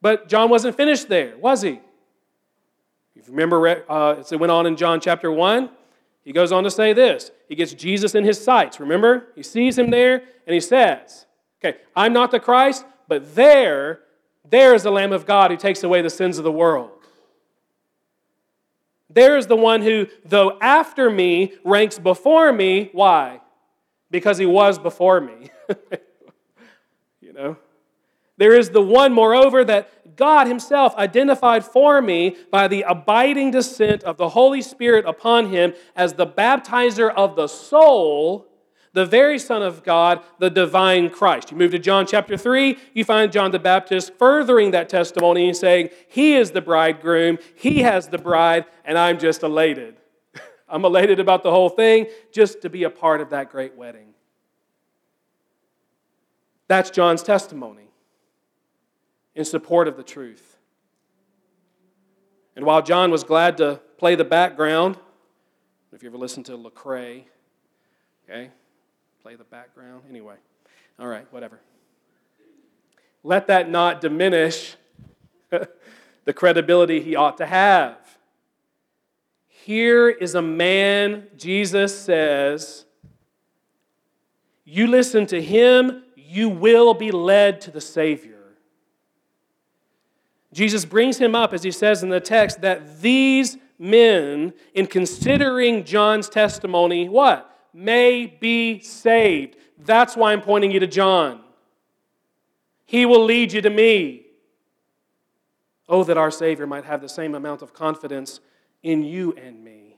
But 0.02 0.28
John 0.28 0.50
wasn't 0.50 0.78
finished 0.78 1.10
there, 1.10 1.38
was 1.38 1.62
he? 1.62 1.80
If 3.22 3.28
you 3.28 3.34
remember, 3.34 3.86
uh, 3.88 4.24
it 4.32 4.40
went 4.40 4.50
on 4.50 4.66
in 4.66 4.76
John 4.76 5.00
chapter 5.00 5.32
1. 5.32 5.70
He 6.24 6.34
goes 6.34 6.52
on 6.52 6.64
to 6.64 6.72
say 6.72 6.92
this. 6.92 7.30
He 7.48 7.54
gets 7.54 7.72
Jesus 7.72 8.16
in 8.16 8.24
his 8.24 8.44
sights, 8.44 8.80
remember? 8.80 9.28
He 9.36 9.44
sees 9.44 9.78
him 9.78 9.92
there 9.92 10.24
and 10.48 10.54
he 10.56 10.60
says, 10.60 11.28
Okay, 11.64 11.78
I'm 11.96 12.14
not 12.14 12.32
the 12.32 12.40
Christ, 12.40 12.84
but 13.08 13.36
there, 13.36 14.00
there 14.50 14.74
is 14.74 14.82
the 14.82 14.92
Lamb 14.92 15.14
of 15.14 15.28
God 15.28 15.52
who 15.52 15.58
takes 15.58 15.84
away 15.84 16.02
the 16.02 16.10
sins 16.10 16.40
of 16.40 16.44
the 16.44 16.52
world. 16.52 16.90
There 19.08 19.38
is 19.38 19.46
the 19.46 19.56
one 19.56 19.84
who, 19.84 20.08
though 20.26 20.58
after 20.60 21.12
me, 21.12 21.54
ranks 21.64 22.00
before 22.00 22.52
me. 22.52 22.90
Why? 22.92 23.40
Because 24.10 24.40
he 24.40 24.48
was 24.48 24.80
before 24.80 25.22
me. 25.22 25.52
you 27.22 27.34
know? 27.34 27.58
There 28.38 28.58
is 28.58 28.72
the 28.72 28.82
one, 28.82 29.14
moreover, 29.14 29.64
that 29.64 29.92
God 30.16 30.48
Himself 30.48 30.96
identified 30.96 31.64
for 31.66 32.02
me 32.02 32.36
by 32.52 32.68
the 32.68 32.84
abiding 32.84 33.52
descent 33.52 34.04
of 34.04 34.18
the 34.18 34.30
Holy 34.30 34.62
Spirit 34.62 35.06
upon 35.06 35.50
Him 35.50 35.74
as 35.96 36.14
the 36.14 36.28
baptizer 36.28 37.14
of 37.14 37.36
the 37.36 37.48
soul, 37.48 38.48
the 38.94 39.06
very 39.06 39.40
Son 39.40 39.62
of 39.62 39.84
God, 39.84 40.22
the 40.40 40.50
divine 40.50 41.10
Christ. 41.10 41.52
You 41.52 41.58
move 41.58 41.72
to 41.72 41.80
John 41.80 42.06
chapter 42.06 42.38
3, 42.38 42.78
you 42.94 43.06
find 43.06 43.32
John 43.32 43.52
the 43.52 43.60
Baptist 43.60 44.14
furthering 44.18 44.72
that 44.72 44.90
testimony 44.90 45.48
and 45.48 45.56
saying, 45.56 45.90
He 46.08 46.36
is 46.36 46.52
the 46.52 46.62
bridegroom, 46.62 47.38
He 47.56 47.80
has 47.80 48.08
the 48.08 48.18
bride, 48.18 48.66
and 48.84 48.98
I'm 48.98 49.20
just 49.20 49.44
elated. 49.44 49.98
I'm 50.70 50.86
elated 50.86 51.20
about 51.20 51.44
the 51.44 51.52
whole 51.52 51.70
thing 51.70 52.08
just 52.32 52.62
to 52.62 52.70
be 52.70 52.84
a 52.84 52.90
part 52.90 53.22
of 53.22 53.30
that 53.30 53.52
great 53.52 53.76
wedding. 53.76 54.14
That's 56.68 56.90
John's 56.90 57.22
testimony 57.22 57.91
in 59.36 59.46
support 59.46 59.88
of 59.88 59.98
the 59.98 60.04
truth. 60.04 60.58
And 62.56 62.66
while 62.66 62.82
John 62.82 63.12
was 63.12 63.24
glad 63.24 63.58
to 63.58 63.80
play 63.98 64.16
the 64.16 64.26
background, 64.26 64.98
if 65.94 66.04
you 66.04 66.10
ever 66.10 66.18
listened 66.18 66.46
to 66.48 66.54
Lecrae, 66.54 67.24
okay, 68.30 68.50
play 69.22 69.36
the 69.36 69.44
background. 69.44 70.04
Anyway, 70.10 70.36
all 71.00 71.08
right, 71.08 71.32
whatever. 71.32 71.60
Let 73.24 73.48
that 73.48 73.70
not 73.70 74.02
diminish 74.02 74.76
the 75.50 76.34
credibility 76.34 77.02
he 77.02 77.16
ought 77.16 77.38
to 77.38 77.46
have. 77.46 77.98
Here 79.48 80.10
is 80.10 80.34
a 80.34 80.42
man, 80.42 81.28
Jesus 81.38 81.98
says, 81.98 82.86
you 84.64 84.88
listen 84.88 85.26
to 85.28 85.42
him, 85.42 86.04
you 86.16 86.48
will 86.50 86.94
be 86.94 87.12
led 87.12 87.62
to 87.62 87.72
the 87.72 87.82
Savior. 87.82 88.31
Jesus 90.54 90.86
brings 90.86 91.18
him 91.18 91.34
up, 91.34 91.54
as 91.54 91.64
he 91.64 91.72
says 91.72 92.04
in 92.04 92.10
the 92.10 92.20
text, 92.20 92.62
that 92.62 93.02
these 93.02 93.58
men, 93.80 94.54
in 94.74 94.86
considering 94.86 95.84
John's 95.84 96.30
testimony, 96.30 97.08
what? 97.08 97.48
May 97.74 98.26
be 98.26 98.82
saved. 98.82 99.56
That's 99.78 100.16
why 100.16 100.34
I'm 100.34 100.42
pointing 100.42 100.72
you 100.72 100.80
to 100.82 100.88
John. 100.88 101.42
He 102.86 103.06
will 103.06 103.24
lead 103.24 103.54
you 103.54 103.62
to 103.62 103.70
me. 103.70 104.26
Oh, 105.88 106.04
that 106.04 106.18
our 106.18 106.32
Savior 106.32 106.68
might 106.68 106.86
have 106.86 107.02
the 107.02 107.10
same 107.10 107.36
amount 107.36 107.62
of 107.62 107.74
confidence 107.74 108.40
in 108.84 109.04
you 109.04 109.34
and 109.34 109.64
me. 109.64 109.98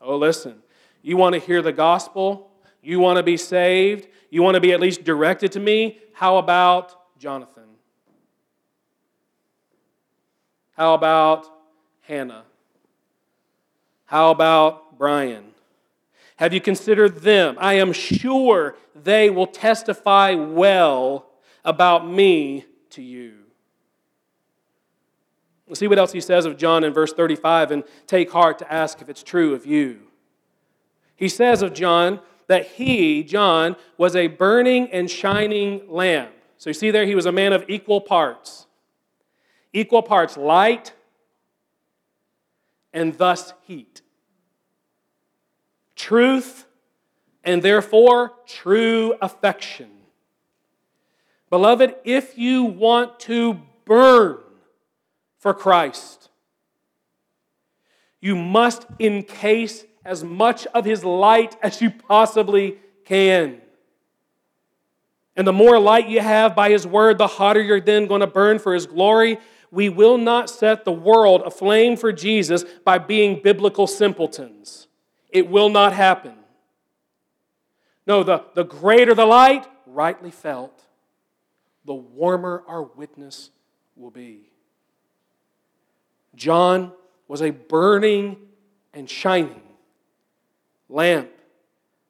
Oh, 0.00 0.16
listen, 0.16 0.62
you 1.02 1.16
want 1.16 1.34
to 1.34 1.40
hear 1.40 1.62
the 1.62 1.72
gospel? 1.72 2.50
You 2.82 3.00
want 3.00 3.16
to 3.16 3.22
be 3.22 3.36
saved? 3.36 4.08
You 4.30 4.42
want 4.42 4.56
to 4.56 4.60
be 4.60 4.72
at 4.72 4.80
least 4.80 5.04
directed 5.04 5.52
to 5.52 5.60
me? 5.60 5.98
How 6.12 6.36
about 6.36 7.18
Jonathan? 7.18 7.64
How 10.76 10.94
about 10.94 11.46
Hannah? 12.02 12.44
How 14.06 14.30
about 14.30 14.98
Brian? 14.98 15.44
Have 16.36 16.52
you 16.52 16.60
considered 16.60 17.22
them? 17.22 17.56
I 17.60 17.74
am 17.74 17.92
sure 17.92 18.76
they 18.94 19.30
will 19.30 19.46
testify 19.46 20.34
well 20.34 21.26
about 21.64 22.08
me 22.08 22.64
to 22.90 23.02
you. 23.02 23.34
See 25.72 25.88
what 25.88 25.98
else 25.98 26.12
he 26.12 26.20
says 26.20 26.44
of 26.44 26.56
John 26.56 26.84
in 26.84 26.92
verse 26.92 27.12
35 27.12 27.70
and 27.70 27.84
take 28.06 28.30
heart 28.30 28.58
to 28.58 28.72
ask 28.72 29.00
if 29.00 29.08
it's 29.08 29.22
true 29.22 29.54
of 29.54 29.66
you. 29.66 30.02
He 31.16 31.28
says 31.28 31.62
of 31.62 31.72
John 31.72 32.20
that 32.48 32.66
he, 32.66 33.24
John, 33.24 33.76
was 33.96 34.14
a 34.14 34.26
burning 34.26 34.90
and 34.92 35.10
shining 35.10 35.82
lamp. 35.88 36.30
So 36.58 36.70
you 36.70 36.74
see 36.74 36.90
there, 36.90 37.06
he 37.06 37.14
was 37.14 37.26
a 37.26 37.32
man 37.32 37.52
of 37.52 37.64
equal 37.68 38.00
parts 38.00 38.66
equal 39.74 40.02
parts 40.02 40.38
light 40.38 40.92
and 42.94 43.18
thus 43.18 43.52
heat. 43.66 44.00
Truth 45.96 46.64
and 47.42 47.62
therefore 47.62 48.32
true 48.46 49.14
affection. 49.20 49.90
Beloved, 51.50 51.96
if 52.04 52.38
you 52.38 52.64
want 52.64 53.20
to 53.20 53.60
burn 53.84 54.38
for 55.38 55.52
Christ, 55.52 56.30
you 58.20 58.34
must 58.34 58.86
encase 58.98 59.84
as 60.04 60.24
much 60.24 60.66
of 60.68 60.84
his 60.84 61.04
light 61.04 61.56
as 61.62 61.82
you 61.82 61.90
possibly 61.90 62.78
can. 63.04 63.60
And 65.36 65.46
the 65.46 65.52
more 65.52 65.78
light 65.78 66.08
you 66.08 66.20
have 66.20 66.54
by 66.54 66.70
his 66.70 66.86
word, 66.86 67.18
the 67.18 67.26
hotter 67.26 67.60
you're 67.60 67.80
then 67.80 68.06
going 68.06 68.20
to 68.20 68.26
burn 68.26 68.58
for 68.58 68.72
his 68.72 68.86
glory 68.86 69.38
we 69.74 69.88
will 69.88 70.16
not 70.16 70.48
set 70.48 70.84
the 70.84 70.92
world 70.92 71.42
aflame 71.44 71.96
for 71.96 72.12
Jesus 72.12 72.64
by 72.84 72.96
being 72.96 73.42
biblical 73.42 73.86
simpletons. 73.88 74.86
It 75.30 75.48
will 75.50 75.68
not 75.68 75.92
happen. 75.92 76.34
No, 78.06 78.22
the, 78.22 78.44
the 78.54 78.64
greater 78.64 79.14
the 79.14 79.26
light, 79.26 79.66
rightly 79.86 80.30
felt, 80.30 80.80
the 81.84 81.94
warmer 81.94 82.62
our 82.68 82.84
witness 82.84 83.50
will 83.96 84.12
be. 84.12 84.50
John 86.36 86.92
was 87.26 87.42
a 87.42 87.50
burning 87.50 88.36
and 88.92 89.10
shining 89.10 89.62
lamp. 90.88 91.30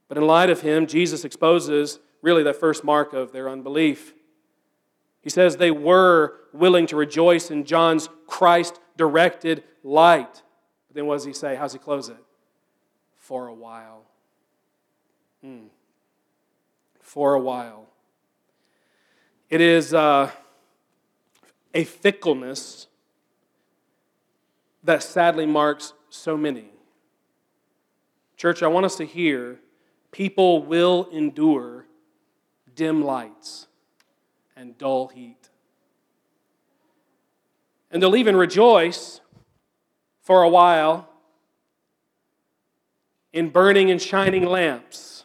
But 0.09 0.19
in 0.19 0.27
light 0.27 0.51
of 0.51 0.61
him, 0.61 0.87
Jesus 0.87 1.25
exposes 1.25 1.99
really 2.21 2.43
the 2.43 2.53
first 2.53 2.85
mark 2.85 3.15
of 3.15 3.33
their 3.33 3.49
unbelief. 3.49 4.13
He 5.25 5.31
says 5.31 5.57
they 5.57 5.71
were 5.71 6.35
willing 6.53 6.87
to 6.89 6.97
rejoice 6.97 7.51
in 7.51 7.65
John's 7.65 8.11
Christ 8.27 8.79
directed 8.99 9.65
light. 9.83 10.43
But 10.87 10.97
then 10.97 11.07
what 11.07 11.15
does 11.15 11.25
he 11.25 11.33
say? 11.33 11.57
How's 11.57 11.73
he 11.73 11.79
close 11.79 12.11
it? 12.11 12.23
For 13.17 13.47
a 13.47 13.55
while. 13.55 14.03
Hmm. 15.43 15.69
For 17.01 17.33
a 17.33 17.41
while. 17.41 17.87
It 19.49 19.63
is 19.63 19.95
uh, 19.95 20.31
a 21.73 21.85
fickleness 21.85 22.87
that 24.83 25.03
sadly 25.03 25.47
marks 25.47 25.95
so 26.11 26.37
many. 26.37 26.67
Church, 28.37 28.63
I 28.63 28.67
want 28.67 28.85
us 28.85 28.97
to 28.97 29.07
hear 29.07 29.59
people 30.13 30.63
will 30.63 31.09
endure 31.11 31.87
dim 32.75 33.03
lights 33.03 33.69
and 34.57 34.77
dull 34.79 35.09
heat. 35.09 35.51
And 37.91 38.03
they'll 38.03 38.17
even 38.17 38.37
rejoice 38.37 39.21
for 40.23 40.43
a 40.43 40.49
while 40.49 41.09
in 43.33 43.51
burning 43.51 43.91
and 43.91 44.01
shining 44.01 44.47
lamps 44.47 45.25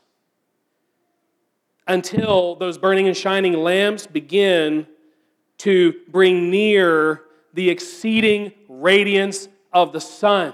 until 1.87 2.55
those 2.55 2.77
burning 2.77 3.07
and 3.07 3.17
shining 3.17 3.53
lamps 3.53 4.05
begin 4.05 4.85
to 5.57 5.93
bring 6.09 6.49
near 6.51 7.23
the 7.53 7.69
exceeding 7.69 8.53
radiance 8.67 9.47
of 9.73 9.91
the 9.91 9.99
sun. 9.99 10.53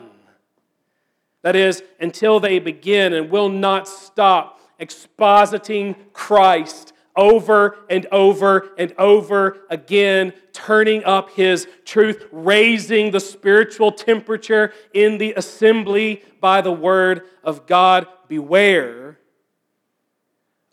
That 1.41 1.55
is, 1.55 1.83
until 1.99 2.39
they 2.39 2.59
begin 2.59 3.13
and 3.13 3.29
will 3.29 3.49
not 3.49 3.87
stop 3.87 4.59
expositing 4.79 5.95
Christ 6.13 6.93
over 7.15 7.77
and 7.89 8.05
over 8.11 8.69
and 8.77 8.93
over 8.97 9.57
again, 9.69 10.33
turning 10.53 11.03
up 11.03 11.31
his 11.31 11.67
truth, 11.85 12.25
raising 12.31 13.11
the 13.11 13.19
spiritual 13.19 13.91
temperature 13.91 14.73
in 14.93 15.17
the 15.17 15.33
assembly 15.33 16.23
by 16.41 16.61
the 16.61 16.71
word 16.71 17.23
of 17.43 17.65
God. 17.65 18.07
Beware 18.27 19.19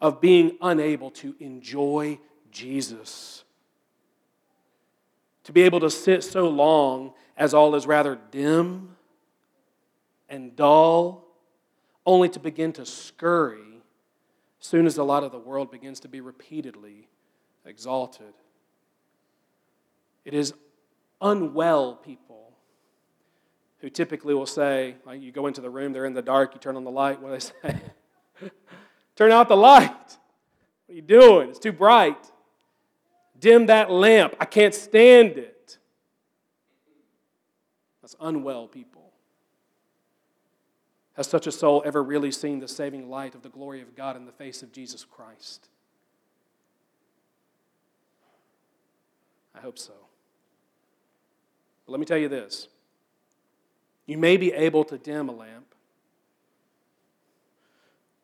of 0.00 0.20
being 0.20 0.56
unable 0.60 1.10
to 1.10 1.34
enjoy 1.38 2.18
Jesus. 2.50 3.44
To 5.44 5.52
be 5.52 5.62
able 5.62 5.80
to 5.80 5.90
sit 5.90 6.24
so 6.24 6.48
long 6.48 7.12
as 7.36 7.54
all 7.54 7.74
is 7.74 7.86
rather 7.86 8.18
dim 8.30 8.96
and 10.28 10.56
dull, 10.56 11.24
only 12.06 12.28
to 12.30 12.40
begin 12.40 12.72
to 12.72 12.86
scurry 12.86 13.71
soon 14.62 14.86
as 14.86 14.94
the 14.94 15.04
light 15.04 15.24
of 15.24 15.32
the 15.32 15.38
world 15.38 15.70
begins 15.70 15.98
to 16.00 16.08
be 16.08 16.20
repeatedly 16.20 17.08
exalted. 17.66 18.32
It 20.24 20.34
is 20.34 20.54
unwell 21.20 21.96
people 21.96 22.52
who 23.78 23.90
typically 23.90 24.34
will 24.34 24.46
say, 24.46 24.94
like 25.04 25.20
you 25.20 25.32
go 25.32 25.48
into 25.48 25.60
the 25.60 25.68
room, 25.68 25.92
they're 25.92 26.04
in 26.04 26.14
the 26.14 26.22
dark, 26.22 26.54
you 26.54 26.60
turn 26.60 26.76
on 26.76 26.84
the 26.84 26.90
light, 26.92 27.20
what 27.20 27.28
do 27.28 27.34
they 27.34 27.70
say? 28.40 28.50
turn 29.16 29.32
out 29.32 29.48
the 29.48 29.56
light. 29.56 29.90
What 29.90 30.90
are 30.90 30.94
you 30.94 31.02
doing? 31.02 31.48
It's 31.48 31.58
too 31.58 31.72
bright. 31.72 32.30
Dim 33.40 33.66
that 33.66 33.90
lamp. 33.90 34.36
I 34.38 34.44
can't 34.44 34.74
stand 34.74 35.38
it. 35.38 35.78
That's 38.00 38.14
unwell 38.20 38.68
people. 38.68 39.01
Has 41.22 41.30
such 41.30 41.46
a 41.46 41.52
soul 41.52 41.84
ever 41.84 42.02
really 42.02 42.32
seen 42.32 42.58
the 42.58 42.66
saving 42.66 43.08
light 43.08 43.36
of 43.36 43.42
the 43.42 43.48
glory 43.48 43.80
of 43.80 43.94
God 43.94 44.16
in 44.16 44.26
the 44.26 44.32
face 44.32 44.60
of 44.60 44.72
Jesus 44.72 45.04
Christ? 45.04 45.68
I 49.54 49.60
hope 49.60 49.78
so. 49.78 49.92
But 51.86 51.92
let 51.92 52.00
me 52.00 52.06
tell 52.06 52.18
you 52.18 52.28
this 52.28 52.66
you 54.04 54.18
may 54.18 54.36
be 54.36 54.52
able 54.52 54.82
to 54.82 54.98
dim 54.98 55.28
a 55.28 55.32
lamp. 55.32 55.76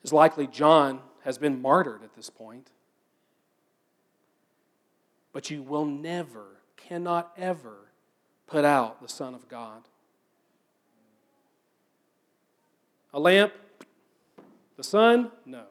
It's 0.03 0.13
likely 0.13 0.49
John 0.49 0.99
has 1.23 1.39
been 1.39 1.63
martyred 1.63 2.03
at 2.03 2.17
this 2.17 2.31
point. 2.31 2.73
But 5.33 5.51
you 5.51 5.63
will 5.63 5.85
never, 5.85 6.47
cannot 6.77 7.33
ever 7.37 7.93
put 8.49 8.65
out 8.65 9.01
the 9.01 9.09
Son 9.09 9.35
of 9.37 9.49
God. 9.49 9.83
A 13.13 13.21
lamp? 13.21 13.53
The 14.77 14.83
sun? 14.83 15.31
No. 15.45 15.65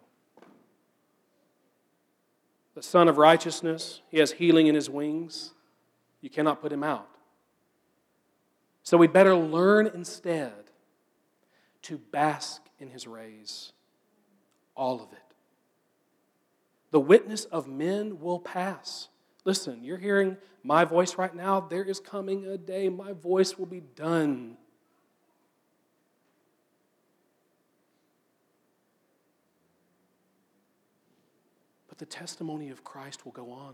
The 2.76 2.84
Son 2.84 3.08
of 3.08 3.18
Righteousness, 3.18 4.02
He 4.10 4.20
has 4.20 4.34
healing 4.34 4.68
in 4.68 4.76
His 4.76 4.90
wings. 4.90 5.54
You 6.22 6.30
cannot 6.30 6.62
put 6.62 6.72
Him 6.72 6.84
out. 6.84 7.10
So 8.84 8.98
we 8.98 9.08
better 9.08 9.36
learn 9.36 9.88
instead 9.88 10.54
to 11.84 11.98
bask 11.98 12.62
in 12.80 12.90
His 12.90 13.08
rays. 13.08 13.74
All 14.76 14.96
of 15.02 15.12
it. 15.12 15.20
The 16.92 17.00
witness 17.00 17.46
of 17.46 17.68
men 17.68 18.20
will 18.20 18.40
pass. 18.40 19.10
Listen, 19.44 19.84
you're 19.84 19.98
hearing 19.98 20.38
my 20.64 20.86
voice 20.86 21.18
right 21.18 21.34
now. 21.34 21.60
There 21.62 21.84
is 21.84 22.00
coming 22.00 22.46
a 22.46 22.58
day 22.58 22.90
my 22.90 23.14
voice 23.14 23.58
will 23.58 23.66
be 23.66 23.82
done. 23.82 24.58
But 31.98 32.10
the 32.10 32.16
testimony 32.16 32.70
of 32.70 32.84
Christ 32.84 33.26
will 33.26 33.32
go 33.32 33.52
on. 33.52 33.74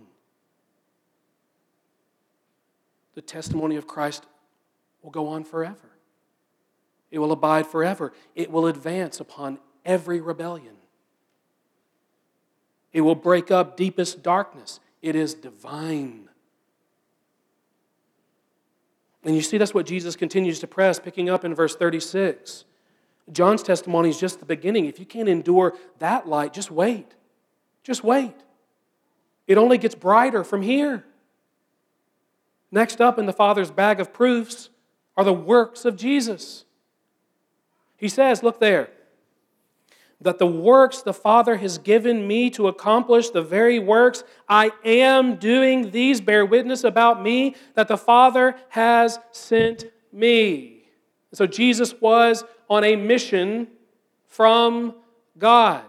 The 3.15 3.21
testimony 3.21 3.75
of 3.75 3.85
Christ 3.85 4.25
will 5.01 5.11
go 5.11 5.27
on 5.27 5.43
forever. 5.43 5.89
It 7.11 7.19
will 7.19 7.31
abide 7.31 7.67
forever. 7.67 8.13
It 8.33 8.49
will 8.49 8.67
advance 8.67 9.19
upon 9.19 9.59
every 9.85 10.21
rebellion. 10.21 10.75
It 12.93 13.01
will 13.01 13.15
break 13.15 13.51
up 13.51 13.75
deepest 13.75 14.23
darkness. 14.23 14.79
It 15.01 15.15
is 15.15 15.33
divine. 15.33 16.29
And 19.25 19.35
you 19.35 19.41
see, 19.41 19.57
that's 19.57 19.73
what 19.73 19.85
Jesus 19.85 20.15
continues 20.15 20.59
to 20.59 20.67
press, 20.67 20.97
picking 20.97 21.29
up 21.29 21.43
in 21.43 21.53
verse 21.53 21.75
36. 21.75 22.65
John's 23.31 23.63
testimony 23.63 24.09
is 24.09 24.19
just 24.19 24.39
the 24.39 24.45
beginning. 24.45 24.85
If 24.85 24.99
you 24.99 25.05
can't 25.05 25.29
endure 25.29 25.73
that 25.99 26.27
light, 26.27 26.53
just 26.53 26.71
wait. 26.71 27.15
Just 27.83 28.03
wait. 28.03 28.35
It 29.45 29.57
only 29.57 29.77
gets 29.77 29.95
brighter 29.95 30.43
from 30.43 30.61
here. 30.61 31.03
Next 32.71 33.01
up 33.01 33.19
in 33.19 33.25
the 33.25 33.33
Father's 33.33 33.71
bag 33.71 33.99
of 33.99 34.13
proofs 34.13 34.69
are 35.15 35.23
the 35.23 35.33
works 35.33 35.85
of 35.85 35.95
Jesus. 35.95 36.65
He 37.97 38.09
says, 38.09 38.41
look 38.41 38.59
there, 38.59 38.89
that 40.19 40.39
the 40.39 40.47
works 40.47 41.01
the 41.01 41.13
Father 41.13 41.57
has 41.57 41.77
given 41.77 42.27
me 42.27 42.49
to 42.51 42.67
accomplish, 42.67 43.29
the 43.29 43.41
very 43.41 43.77
works 43.79 44.23
I 44.47 44.71
am 44.83 45.35
doing, 45.35 45.91
these 45.91 46.21
bear 46.21 46.45
witness 46.45 46.83
about 46.83 47.21
me 47.21 47.55
that 47.75 47.87
the 47.87 47.97
Father 47.97 48.55
has 48.69 49.19
sent 49.31 49.85
me. 50.11 50.85
So 51.33 51.45
Jesus 51.45 51.93
was 51.99 52.43
on 52.69 52.83
a 52.83 52.95
mission 52.95 53.67
from 54.27 54.95
God. 55.37 55.83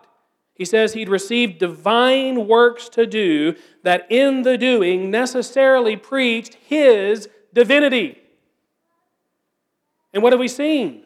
He 0.55 0.64
says 0.64 0.93
he'd 0.93 1.09
received 1.09 1.59
divine 1.59 2.47
works 2.47 2.88
to 2.90 3.07
do 3.07 3.57
that 3.83 4.07
in 4.09 4.43
the 4.43 4.57
doing 4.57 5.11
necessarily 5.11 5.97
preached 5.97 6.55
his 6.55 7.29
divinity. 7.53 8.19
And 10.12 10.23
what 10.23 10.33
have 10.33 10.40
we 10.40 10.49
seen? 10.49 11.03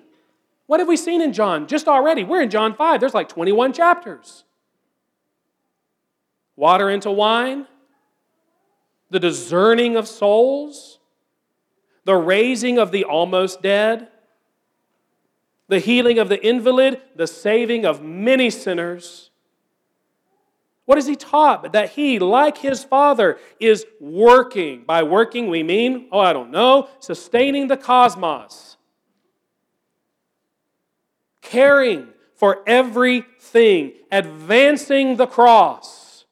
What 0.67 0.81
have 0.81 0.89
we 0.89 0.99
seen 0.99 1.23
in 1.23 1.33
John 1.33 1.67
just 1.67 1.89
already? 1.89 2.25
We're 2.25 2.43
in 2.43 2.51
John 2.51 2.75
5. 2.75 3.01
There's 3.01 3.15
like 3.15 3.31
21 3.31 3.73
chapters. 3.73 4.45
Water 6.55 6.91
into 6.91 7.11
wine, 7.11 7.67
the 9.09 9.21
discerning 9.21 9.97
of 9.97 10.07
souls, 10.07 10.99
the 12.05 12.17
raising 12.17 12.79
of 12.79 12.91
the 12.91 13.05
almost 13.05 13.63
dead, 13.63 14.09
the 15.69 15.79
healing 15.79 16.19
of 16.19 16.29
the 16.29 16.45
invalid, 16.47 17.01
the 17.17 17.27
saving 17.27 17.87
of 17.87 18.03
many 18.03 18.51
sinners 18.51 19.31
what 20.89 20.97
is 20.97 21.07
he 21.07 21.17
taught? 21.17 21.75
That 21.75 21.91
he, 21.91 22.19
like 22.19 22.57
his 22.57 22.83
father, 22.83 23.39
is 23.61 23.85
working. 24.01 24.85
By 24.87 25.03
working, 25.03 25.49
we 25.49 25.63
mean, 25.63 26.09
oh, 26.11 26.19
I 26.19 26.33
don't 26.33 26.51
know, 26.51 26.89
sustaining 26.99 27.69
the 27.69 27.77
cosmos, 27.77 28.79
caring 31.43 32.09
for 32.37 32.63
everything, 32.67 33.93
advancing 34.11 35.17
the 35.17 35.27
cross. 35.27 36.25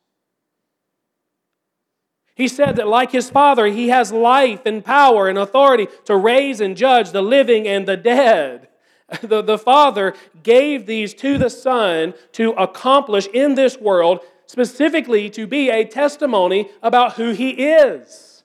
He 2.35 2.49
said 2.49 2.77
that, 2.77 2.89
like 2.89 3.13
his 3.13 3.29
father, 3.29 3.67
he 3.67 3.89
has 3.89 4.11
life 4.11 4.65
and 4.65 4.83
power 4.83 5.29
and 5.29 5.37
authority 5.37 5.87
to 6.07 6.17
raise 6.17 6.63
and 6.63 6.79
judge 6.79 7.11
the 7.11 7.21
living 7.21 7.69
and 7.69 7.87
the 7.87 7.99
dead. 7.99 8.69
The, 9.23 9.41
the 9.41 9.57
Father 9.57 10.15
gave 10.43 10.87
these 10.87 11.15
to 11.15 11.39
the 11.39 11.49
Son 11.49 12.13
to 12.33 12.51
accomplish 12.55 13.29
in 13.29 13.55
this 13.55 13.79
world 13.79 14.19
specifically 14.47 15.29
to 15.31 15.47
be 15.47 15.71
a 15.71 15.85
testimony 15.85 16.71
about 16.83 17.15
who 17.15 17.33
he 17.33 17.51
is. 17.51 18.43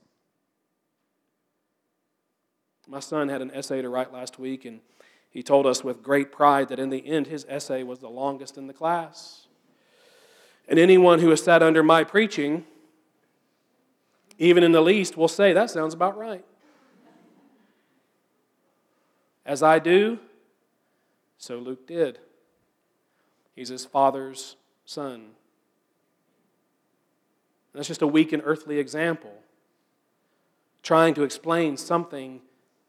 My 2.87 2.99
son 2.99 3.29
had 3.29 3.41
an 3.41 3.51
essay 3.51 3.81
to 3.81 3.87
write 3.87 4.11
last 4.11 4.37
week, 4.37 4.65
and 4.65 4.81
he 5.29 5.41
told 5.41 5.65
us 5.65 5.83
with 5.83 6.03
great 6.03 6.31
pride 6.31 6.67
that 6.69 6.79
in 6.79 6.89
the 6.89 7.07
end, 7.07 7.27
his 7.27 7.45
essay 7.47 7.83
was 7.83 7.99
the 7.99 8.09
longest 8.09 8.57
in 8.57 8.67
the 8.67 8.73
class. 8.73 9.47
And 10.67 10.77
anyone 10.77 11.19
who 11.19 11.29
has 11.29 11.41
sat 11.41 11.63
under 11.63 11.83
my 11.83 12.03
preaching, 12.03 12.65
even 14.37 14.63
in 14.63 14.73
the 14.73 14.81
least, 14.81 15.15
will 15.15 15.29
say, 15.29 15.53
That 15.53 15.69
sounds 15.69 15.93
about 15.93 16.17
right. 16.17 16.43
As 19.45 19.63
I 19.63 19.79
do, 19.79 20.19
so 21.37 21.57
Luke 21.57 21.87
did. 21.87 22.19
He's 23.55 23.69
his 23.69 23.85
father's 23.85 24.57
son. 24.85 25.31
That's 27.73 27.87
just 27.87 28.01
a 28.01 28.07
weak 28.07 28.33
and 28.33 28.41
earthly 28.45 28.79
example, 28.79 29.33
trying 30.83 31.13
to 31.15 31.23
explain 31.23 31.77
something 31.77 32.41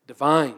divine. 0.07 0.57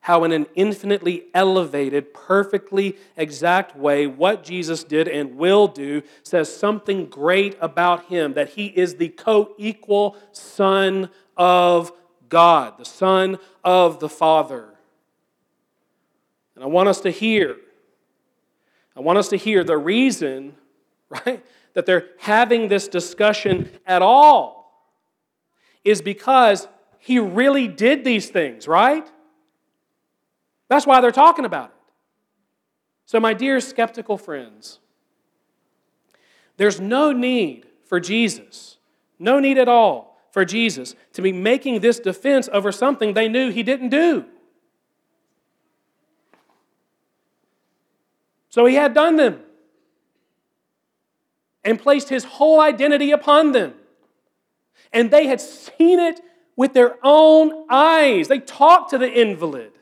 How, 0.00 0.24
in 0.24 0.32
an 0.32 0.46
infinitely 0.54 1.24
elevated, 1.32 2.12
perfectly 2.12 2.98
exact 3.16 3.74
way, 3.74 4.06
what 4.06 4.44
Jesus 4.44 4.84
did 4.84 5.08
and 5.08 5.36
will 5.36 5.66
do 5.66 6.02
says 6.22 6.54
something 6.54 7.06
great 7.06 7.56
about 7.58 8.04
him 8.06 8.34
that 8.34 8.50
he 8.50 8.66
is 8.66 8.96
the 8.96 9.08
co 9.08 9.54
equal 9.56 10.18
Son 10.32 11.08
of 11.38 11.90
God, 12.28 12.76
the 12.76 12.84
Son 12.84 13.38
of 13.64 13.98
the 13.98 14.10
Father. 14.10 14.68
And 16.54 16.62
I 16.62 16.66
want 16.66 16.90
us 16.90 17.00
to 17.00 17.10
hear, 17.10 17.56
I 18.94 19.00
want 19.00 19.16
us 19.16 19.28
to 19.28 19.36
hear 19.36 19.64
the 19.64 19.78
reason 19.78 20.54
right? 21.08 21.44
That 21.74 21.86
they're 21.86 22.06
having 22.18 22.68
this 22.68 22.88
discussion 22.88 23.70
at 23.86 24.02
all 24.02 24.90
is 25.84 26.00
because 26.00 26.66
he 26.98 27.18
really 27.18 27.68
did 27.68 28.04
these 28.04 28.30
things, 28.30 28.66
right? 28.66 29.06
That's 30.68 30.86
why 30.86 31.00
they're 31.00 31.12
talking 31.12 31.44
about 31.44 31.66
it. 31.66 31.76
So, 33.06 33.20
my 33.20 33.34
dear 33.34 33.60
skeptical 33.60 34.16
friends, 34.16 34.78
there's 36.56 36.80
no 36.80 37.12
need 37.12 37.66
for 37.84 38.00
Jesus, 38.00 38.78
no 39.18 39.40
need 39.40 39.58
at 39.58 39.68
all 39.68 40.18
for 40.30 40.44
Jesus 40.44 40.96
to 41.12 41.22
be 41.22 41.32
making 41.32 41.80
this 41.80 42.00
defense 42.00 42.48
over 42.52 42.72
something 42.72 43.14
they 43.14 43.28
knew 43.28 43.50
he 43.50 43.62
didn't 43.62 43.90
do. 43.90 44.24
So 48.48 48.66
he 48.66 48.76
had 48.76 48.94
done 48.94 49.16
them 49.16 49.40
and 51.64 51.78
placed 51.78 52.08
his 52.08 52.24
whole 52.24 52.60
identity 52.60 53.10
upon 53.10 53.52
them. 53.52 53.74
And 54.92 55.10
they 55.10 55.26
had 55.26 55.40
seen 55.40 55.98
it 55.98 56.20
with 56.56 56.74
their 56.74 56.96
own 57.02 57.64
eyes. 57.68 58.28
They 58.28 58.38
talked 58.38 58.90
to 58.90 58.98
the 58.98 59.10
invalid, 59.10 59.72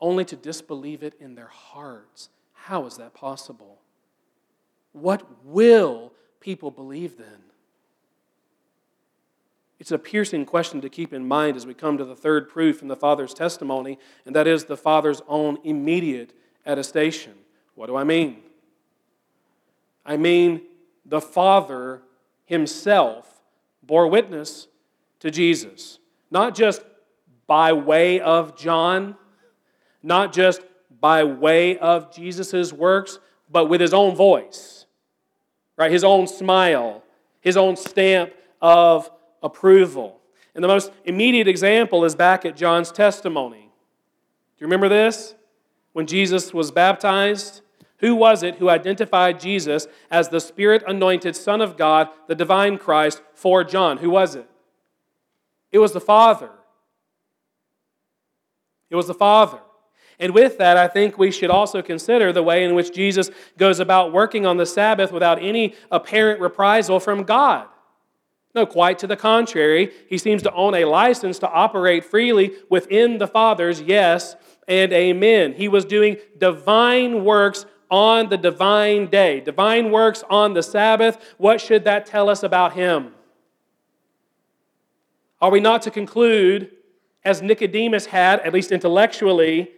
only 0.00 0.24
to 0.24 0.36
disbelieve 0.36 1.02
it 1.02 1.14
in 1.20 1.34
their 1.34 1.46
hearts. 1.46 2.30
How 2.52 2.86
is 2.86 2.96
that 2.96 3.14
possible? 3.14 3.78
What 4.92 5.44
will 5.44 6.12
people 6.40 6.70
believe 6.70 7.16
then? 7.16 7.44
It's 9.78 9.90
a 9.90 9.98
piercing 9.98 10.46
question 10.46 10.80
to 10.80 10.88
keep 10.88 11.12
in 11.12 11.26
mind 11.26 11.56
as 11.56 11.66
we 11.66 11.74
come 11.74 11.98
to 11.98 12.04
the 12.04 12.14
third 12.14 12.48
proof 12.48 12.82
in 12.82 12.88
the 12.88 12.94
Father's 12.94 13.34
testimony, 13.34 13.98
and 14.24 14.34
that 14.36 14.46
is 14.46 14.64
the 14.64 14.76
Father's 14.76 15.22
own 15.26 15.58
immediate 15.64 16.32
attestation. 16.64 17.34
What 17.74 17.86
do 17.86 17.96
I 17.96 18.04
mean? 18.04 18.42
I 20.04 20.16
mean, 20.16 20.62
the 21.04 21.20
Father 21.20 22.02
himself 22.44 23.42
bore 23.82 24.08
witness 24.08 24.68
to 25.20 25.30
Jesus, 25.30 25.98
not 26.30 26.54
just 26.54 26.82
by 27.46 27.72
way 27.72 28.20
of 28.20 28.56
John, 28.56 29.16
not 30.02 30.32
just 30.32 30.62
by 31.00 31.24
way 31.24 31.78
of 31.78 32.14
Jesus' 32.14 32.72
works, 32.72 33.18
but 33.50 33.66
with 33.66 33.80
his 33.80 33.92
own 33.92 34.14
voice, 34.14 34.86
right? 35.76 35.90
His 35.90 36.04
own 36.04 36.26
smile, 36.26 37.02
his 37.40 37.56
own 37.56 37.76
stamp 37.76 38.32
of 38.60 39.10
approval. 39.42 40.20
And 40.54 40.62
the 40.62 40.68
most 40.68 40.92
immediate 41.04 41.48
example 41.48 42.04
is 42.04 42.14
back 42.14 42.44
at 42.44 42.56
John's 42.56 42.92
testimony. 42.92 43.62
Do 43.62 44.64
you 44.64 44.66
remember 44.66 44.88
this? 44.88 45.34
When 45.92 46.06
Jesus 46.06 46.54
was 46.54 46.70
baptized, 46.70 47.60
who 48.02 48.16
was 48.16 48.42
it 48.42 48.56
who 48.56 48.68
identified 48.68 49.40
Jesus 49.40 49.86
as 50.10 50.28
the 50.28 50.40
Spirit 50.40 50.82
anointed 50.86 51.36
Son 51.36 51.62
of 51.62 51.76
God, 51.76 52.08
the 52.26 52.34
divine 52.34 52.76
Christ, 52.76 53.22
for 53.32 53.62
John? 53.62 53.98
Who 53.98 54.10
was 54.10 54.34
it? 54.34 54.46
It 55.70 55.78
was 55.78 55.92
the 55.92 56.00
Father. 56.00 56.50
It 58.90 58.96
was 58.96 59.06
the 59.06 59.14
Father. 59.14 59.60
And 60.18 60.34
with 60.34 60.58
that, 60.58 60.76
I 60.76 60.88
think 60.88 61.16
we 61.16 61.30
should 61.30 61.50
also 61.50 61.80
consider 61.80 62.32
the 62.32 62.42
way 62.42 62.64
in 62.64 62.74
which 62.74 62.92
Jesus 62.92 63.30
goes 63.56 63.80
about 63.80 64.12
working 64.12 64.46
on 64.46 64.56
the 64.56 64.66
Sabbath 64.66 65.12
without 65.12 65.40
any 65.40 65.74
apparent 65.90 66.40
reprisal 66.40 66.98
from 67.00 67.22
God. 67.22 67.68
No, 68.54 68.66
quite 68.66 68.98
to 68.98 69.06
the 69.06 69.16
contrary. 69.16 69.92
He 70.08 70.18
seems 70.18 70.42
to 70.42 70.52
own 70.52 70.74
a 70.74 70.84
license 70.84 71.38
to 71.38 71.48
operate 71.48 72.04
freely 72.04 72.52
within 72.68 73.18
the 73.18 73.26
Father's 73.26 73.80
yes 73.80 74.36
and 74.68 74.92
amen. 74.92 75.54
He 75.54 75.68
was 75.68 75.84
doing 75.84 76.18
divine 76.36 77.24
works 77.24 77.64
on 77.92 78.30
the 78.30 78.38
divine 78.38 79.06
day, 79.06 79.38
divine 79.38 79.92
works 79.92 80.24
on 80.30 80.54
the 80.54 80.62
Sabbath. 80.62 81.34
What 81.36 81.60
should 81.60 81.84
that 81.84 82.06
tell 82.06 82.30
us 82.30 82.42
about 82.42 82.72
him? 82.72 83.12
Are 85.42 85.50
we 85.50 85.60
not 85.60 85.82
to 85.82 85.90
conclude, 85.90 86.70
as 87.22 87.42
Nicodemus 87.42 88.06
had, 88.06 88.40
at 88.40 88.54
least 88.54 88.72
intellectually, 88.72 89.70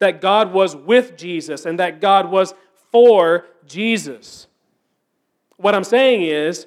that 0.00 0.20
God 0.20 0.52
was 0.52 0.76
with 0.76 1.16
Jesus 1.16 1.64
and 1.64 1.78
that 1.78 2.00
God 2.00 2.30
was 2.30 2.52
for 2.90 3.46
Jesus? 3.66 4.48
What 5.56 5.74
I'm 5.74 5.84
saying 5.84 6.22
is, 6.22 6.66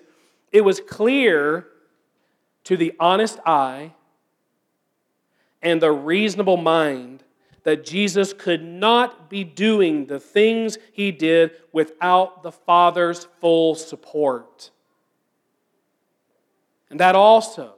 it 0.51 0.61
was 0.61 0.79
clear 0.79 1.67
to 2.63 2.75
the 2.75 2.93
honest 2.99 3.37
eye 3.45 3.93
and 5.61 5.81
the 5.81 5.91
reasonable 5.91 6.57
mind 6.57 7.24
that 7.65 7.83
Jesus 7.83 8.31
could 8.31 8.63
not 8.63 9.27
be 9.27 9.43
doing 9.43 10.05
the 10.05 10.19
things 10.19 10.77
he 10.93 11.11
did 11.11 11.51
without 11.71 12.43
the 12.43 12.51
Father's 12.51 13.25
full 13.41 13.73
support. 13.73 14.69
And 16.91 16.99
that 16.99 17.15
also 17.15 17.73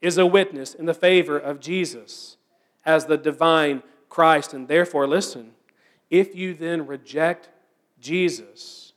is 0.00 0.16
a 0.16 0.24
witness 0.24 0.74
in 0.74 0.86
the 0.86 0.94
favor 0.94 1.38
of 1.38 1.60
Jesus 1.60 2.38
as 2.86 3.04
the 3.04 3.18
divine 3.18 3.82
Christ. 4.08 4.54
And 4.54 4.66
therefore, 4.66 5.06
listen, 5.06 5.52
if 6.08 6.34
you 6.34 6.54
then 6.54 6.86
reject 6.86 7.50
Jesus, 8.00 8.94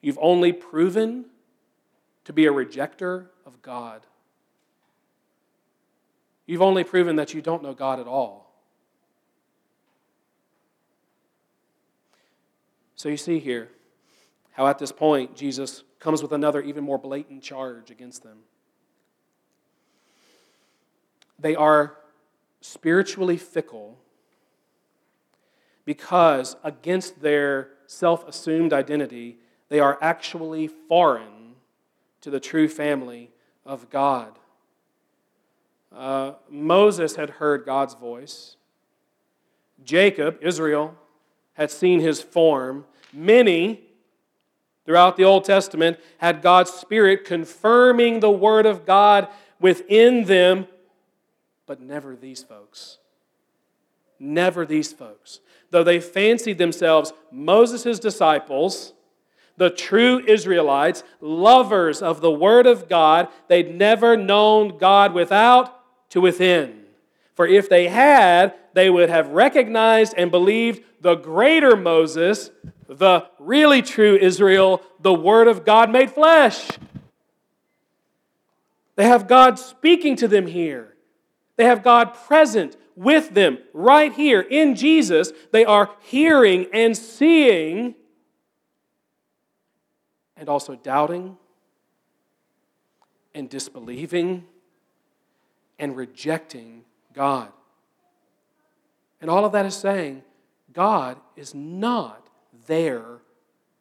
you've 0.00 0.18
only 0.20 0.52
proven 0.52 1.26
to 2.24 2.32
be 2.32 2.46
a 2.46 2.52
rejecter 2.52 3.26
of 3.46 3.62
God. 3.62 4.02
You've 6.44 6.60
only 6.60 6.82
proven 6.82 7.14
that 7.16 7.34
you 7.34 7.40
don't 7.40 7.62
know 7.62 7.72
God 7.72 8.00
at 8.00 8.08
all. 8.08 8.49
So 13.00 13.08
you 13.08 13.16
see 13.16 13.38
here 13.38 13.70
how 14.50 14.66
at 14.66 14.78
this 14.78 14.92
point 14.92 15.34
Jesus 15.34 15.84
comes 16.00 16.20
with 16.20 16.32
another, 16.32 16.60
even 16.60 16.84
more 16.84 16.98
blatant 16.98 17.42
charge 17.42 17.90
against 17.90 18.22
them. 18.22 18.40
They 21.38 21.56
are 21.56 21.96
spiritually 22.60 23.38
fickle 23.38 23.96
because, 25.86 26.56
against 26.62 27.22
their 27.22 27.70
self 27.86 28.28
assumed 28.28 28.74
identity, 28.74 29.38
they 29.70 29.80
are 29.80 29.96
actually 30.02 30.66
foreign 30.68 31.54
to 32.20 32.28
the 32.28 32.38
true 32.38 32.68
family 32.68 33.30
of 33.64 33.88
God. 33.88 34.38
Uh, 35.90 36.32
Moses 36.50 37.16
had 37.16 37.30
heard 37.30 37.64
God's 37.64 37.94
voice. 37.94 38.56
Jacob, 39.82 40.36
Israel, 40.42 40.96
had 41.54 41.70
seen 41.70 42.00
his 42.00 42.20
form. 42.22 42.84
Many 43.12 43.80
throughout 44.84 45.16
the 45.16 45.24
Old 45.24 45.44
Testament 45.44 45.98
had 46.18 46.42
God's 46.42 46.72
Spirit 46.72 47.24
confirming 47.24 48.20
the 48.20 48.30
Word 48.30 48.66
of 48.66 48.86
God 48.86 49.28
within 49.60 50.24
them, 50.24 50.66
but 51.66 51.80
never 51.80 52.16
these 52.16 52.42
folks. 52.42 52.98
Never 54.18 54.66
these 54.66 54.92
folks. 54.92 55.40
Though 55.70 55.84
they 55.84 56.00
fancied 56.00 56.58
themselves 56.58 57.12
Moses' 57.30 57.98
disciples, 57.98 58.92
the 59.56 59.70
true 59.70 60.24
Israelites, 60.26 61.04
lovers 61.20 62.02
of 62.02 62.20
the 62.20 62.30
Word 62.30 62.66
of 62.66 62.88
God, 62.88 63.28
they'd 63.48 63.74
never 63.74 64.16
known 64.16 64.78
God 64.78 65.12
without 65.12 66.08
to 66.10 66.20
within. 66.20 66.84
For 67.34 67.46
if 67.46 67.68
they 67.68 67.88
had, 67.88 68.54
they 68.74 68.90
would 68.90 69.10
have 69.10 69.28
recognized 69.28 70.14
and 70.16 70.30
believed 70.30 70.82
the 71.00 71.14
greater 71.14 71.76
Moses, 71.76 72.50
the 72.90 73.26
really 73.38 73.82
true 73.82 74.16
Israel, 74.16 74.82
the 74.98 75.14
Word 75.14 75.46
of 75.46 75.64
God 75.64 75.90
made 75.90 76.10
flesh. 76.10 76.68
They 78.96 79.04
have 79.04 79.28
God 79.28 79.58
speaking 79.58 80.16
to 80.16 80.28
them 80.28 80.46
here. 80.46 80.94
They 81.56 81.64
have 81.64 81.82
God 81.84 82.14
present 82.26 82.76
with 82.96 83.32
them 83.32 83.58
right 83.72 84.12
here 84.12 84.40
in 84.40 84.74
Jesus. 84.74 85.32
They 85.52 85.64
are 85.64 85.90
hearing 86.00 86.66
and 86.72 86.96
seeing 86.96 87.94
and 90.36 90.48
also 90.48 90.74
doubting 90.74 91.36
and 93.34 93.48
disbelieving 93.48 94.44
and 95.78 95.96
rejecting 95.96 96.82
God. 97.14 97.52
And 99.20 99.30
all 99.30 99.44
of 99.44 99.52
that 99.52 99.64
is 99.64 99.76
saying 99.76 100.22
God 100.72 101.18
is 101.36 101.54
not 101.54 102.19
their 102.70 103.18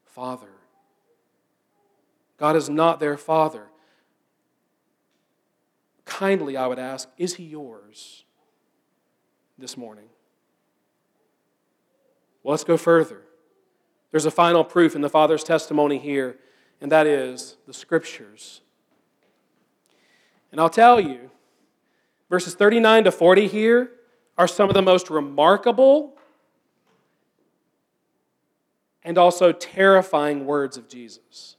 Father. 0.03 0.49
God 2.37 2.55
is 2.55 2.71
not 2.71 2.99
their 2.99 3.17
Father. 3.17 3.67
Kindly, 6.05 6.57
I 6.57 6.65
would 6.65 6.79
ask, 6.79 7.07
is 7.15 7.35
He 7.35 7.43
yours 7.43 8.25
this 9.59 9.77
morning? 9.77 10.05
Well, 12.41 12.51
let's 12.51 12.63
go 12.63 12.77
further. 12.77 13.21
There's 14.09 14.25
a 14.25 14.31
final 14.31 14.63
proof 14.63 14.95
in 14.95 15.01
the 15.01 15.09
Father's 15.09 15.43
testimony 15.43 15.99
here 15.99 16.39
and 16.81 16.91
that 16.91 17.05
is 17.05 17.57
the 17.67 17.73
Scriptures. 17.73 18.61
And 20.51 20.59
I'll 20.59 20.67
tell 20.67 20.99
you, 20.99 21.29
verses 22.27 22.55
39 22.55 23.03
to 23.03 23.11
40 23.11 23.47
here 23.47 23.91
are 24.35 24.47
some 24.47 24.67
of 24.67 24.73
the 24.73 24.81
most 24.81 25.11
remarkable 25.11 26.15
and 29.03 29.17
also 29.17 29.51
terrifying 29.51 30.45
words 30.45 30.77
of 30.77 30.87
Jesus. 30.87 31.55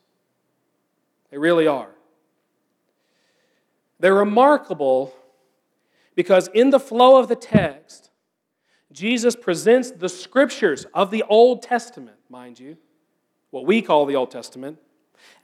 They 1.31 1.39
really 1.39 1.67
are. 1.67 1.91
They're 3.99 4.15
remarkable 4.15 5.15
because 6.15 6.49
in 6.49 6.71
the 6.71 6.81
flow 6.81 7.19
of 7.19 7.29
the 7.29 7.37
text, 7.37 8.11
Jesus 8.93 9.37
presents 9.37 9.91
the 9.91 10.09
scriptures 10.09 10.87
of 10.95 11.11
the 11.11 11.23
Old 11.29 11.63
Testament, 11.63 12.17
mind 12.29 12.59
you, 12.59 12.77
what 13.51 13.65
we 13.65 13.83
call 13.83 14.07
the 14.07 14.17
Old 14.17 14.31
Testament, 14.31 14.79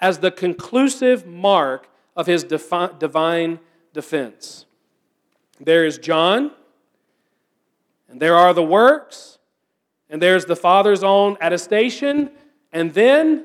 as 0.01 0.19
the 0.19 0.31
conclusive 0.31 1.27
mark 1.27 1.89
of 2.17 2.27
his 2.27 2.45
defi- 2.45 2.95
divine 2.99 3.61
defense. 3.93 4.67
There 5.61 5.85
is 5.85 5.99
John, 5.99 6.51
and 8.09 8.21
there 8.21 8.35
are 8.35 8.53
the 8.53 8.63
works, 8.63 9.39
and 10.09 10.23
there's 10.23 10.45
the 10.45 10.57
Father's 10.57 11.03
own 11.03 11.37
attestation, 11.41 12.31
and 12.73 12.93
then, 12.95 13.45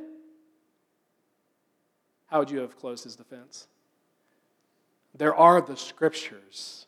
how 2.27 2.39
would 2.39 2.51
you 2.51 2.59
have 2.59 2.77
closed 2.77 3.03
his 3.03 3.15
defense? 3.15 3.67
There 5.15 5.35
are 5.35 5.61
the 5.61 5.75
scriptures. 5.75 6.85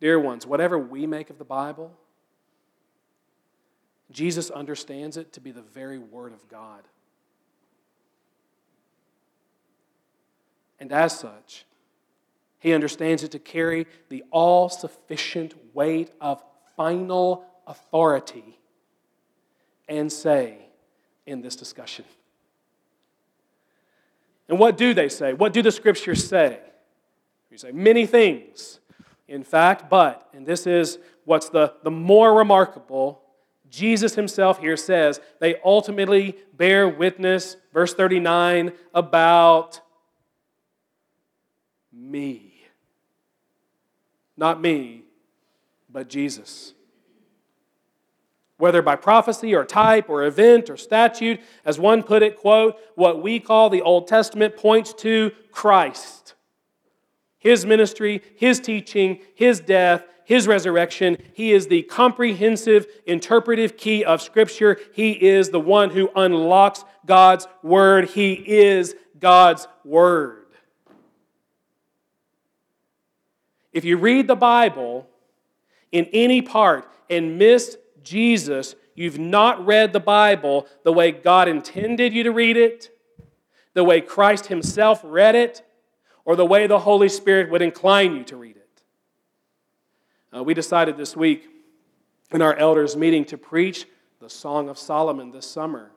Dear 0.00 0.18
ones, 0.18 0.46
whatever 0.46 0.78
we 0.78 1.06
make 1.06 1.30
of 1.30 1.38
the 1.38 1.44
Bible, 1.44 1.92
Jesus 4.10 4.50
understands 4.50 5.16
it 5.16 5.32
to 5.32 5.40
be 5.40 5.50
the 5.50 5.62
very 5.62 5.98
Word 5.98 6.32
of 6.32 6.48
God. 6.48 6.82
And 10.78 10.92
as 10.92 11.18
such, 11.18 11.64
he 12.58 12.72
understands 12.72 13.22
it 13.22 13.30
to 13.32 13.38
carry 13.38 13.86
the 14.08 14.24
all 14.30 14.68
sufficient 14.68 15.54
weight 15.74 16.10
of 16.20 16.42
final 16.76 17.44
authority 17.66 18.58
and 19.88 20.12
say 20.12 20.58
in 21.26 21.40
this 21.40 21.56
discussion. 21.56 22.04
And 24.48 24.58
what 24.58 24.76
do 24.76 24.94
they 24.94 25.08
say? 25.08 25.32
What 25.32 25.52
do 25.52 25.62
the 25.62 25.72
scriptures 25.72 26.26
say? 26.26 26.58
You 27.50 27.58
say 27.58 27.72
many 27.72 28.06
things. 28.06 28.80
In 29.28 29.42
fact, 29.42 29.88
but, 29.88 30.28
and 30.34 30.44
this 30.44 30.66
is 30.66 30.98
what's 31.24 31.48
the, 31.48 31.74
the 31.82 31.90
more 31.90 32.34
remarkable, 32.34 33.22
Jesus 33.70 34.14
himself 34.14 34.58
here 34.58 34.76
says 34.76 35.20
they 35.40 35.56
ultimately 35.64 36.36
bear 36.52 36.88
witness, 36.88 37.56
verse 37.72 37.94
39, 37.94 38.72
about 38.92 39.80
me. 41.92 42.62
Not 44.36 44.60
me, 44.60 45.02
but 45.90 46.08
Jesus. 46.08 46.74
Whether 48.64 48.80
by 48.80 48.96
prophecy 48.96 49.54
or 49.54 49.62
type 49.62 50.08
or 50.08 50.24
event 50.24 50.70
or 50.70 50.78
statute, 50.78 51.38
as 51.66 51.78
one 51.78 52.02
put 52.02 52.22
it, 52.22 52.38
quote, 52.38 52.78
what 52.94 53.22
we 53.22 53.38
call 53.38 53.68
the 53.68 53.82
Old 53.82 54.08
Testament 54.08 54.56
points 54.56 54.94
to 54.94 55.32
Christ. 55.52 56.32
His 57.36 57.66
ministry, 57.66 58.22
His 58.36 58.60
teaching, 58.60 59.18
His 59.34 59.60
death, 59.60 60.06
His 60.24 60.48
resurrection. 60.48 61.18
He 61.34 61.52
is 61.52 61.66
the 61.66 61.82
comprehensive 61.82 62.86
interpretive 63.04 63.76
key 63.76 64.02
of 64.02 64.22
Scripture. 64.22 64.78
He 64.94 65.10
is 65.12 65.50
the 65.50 65.60
one 65.60 65.90
who 65.90 66.08
unlocks 66.16 66.86
God's 67.04 67.46
Word. 67.62 68.08
He 68.08 68.32
is 68.32 68.96
God's 69.18 69.68
Word. 69.84 70.46
If 73.74 73.84
you 73.84 73.98
read 73.98 74.26
the 74.26 74.36
Bible 74.36 75.06
in 75.92 76.06
any 76.14 76.40
part 76.40 76.90
and 77.10 77.36
miss 77.36 77.76
Jesus, 78.04 78.76
you've 78.94 79.18
not 79.18 79.64
read 79.64 79.92
the 79.92 80.00
Bible 80.00 80.66
the 80.84 80.92
way 80.92 81.10
God 81.10 81.48
intended 81.48 82.12
you 82.12 82.22
to 82.22 82.32
read 82.32 82.56
it, 82.56 82.90
the 83.72 83.84
way 83.84 84.00
Christ 84.00 84.46
Himself 84.46 85.00
read 85.02 85.34
it, 85.34 85.62
or 86.24 86.36
the 86.36 86.46
way 86.46 86.66
the 86.66 86.78
Holy 86.78 87.08
Spirit 87.08 87.50
would 87.50 87.62
incline 87.62 88.14
you 88.14 88.24
to 88.24 88.36
read 88.36 88.56
it. 88.56 88.82
Uh, 90.36 90.42
we 90.42 90.54
decided 90.54 90.96
this 90.96 91.16
week 91.16 91.48
in 92.32 92.42
our 92.42 92.54
elders' 92.56 92.96
meeting 92.96 93.24
to 93.26 93.38
preach 93.38 93.86
the 94.20 94.30
Song 94.30 94.68
of 94.68 94.78
Solomon 94.78 95.30
this 95.30 95.46
summer. 95.46 95.90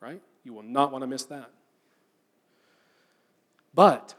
Right? 0.00 0.22
You 0.44 0.54
will 0.54 0.62
not 0.62 0.90
want 0.90 1.02
to 1.02 1.06
miss 1.06 1.24
that. 1.24 1.50
But 3.74 4.14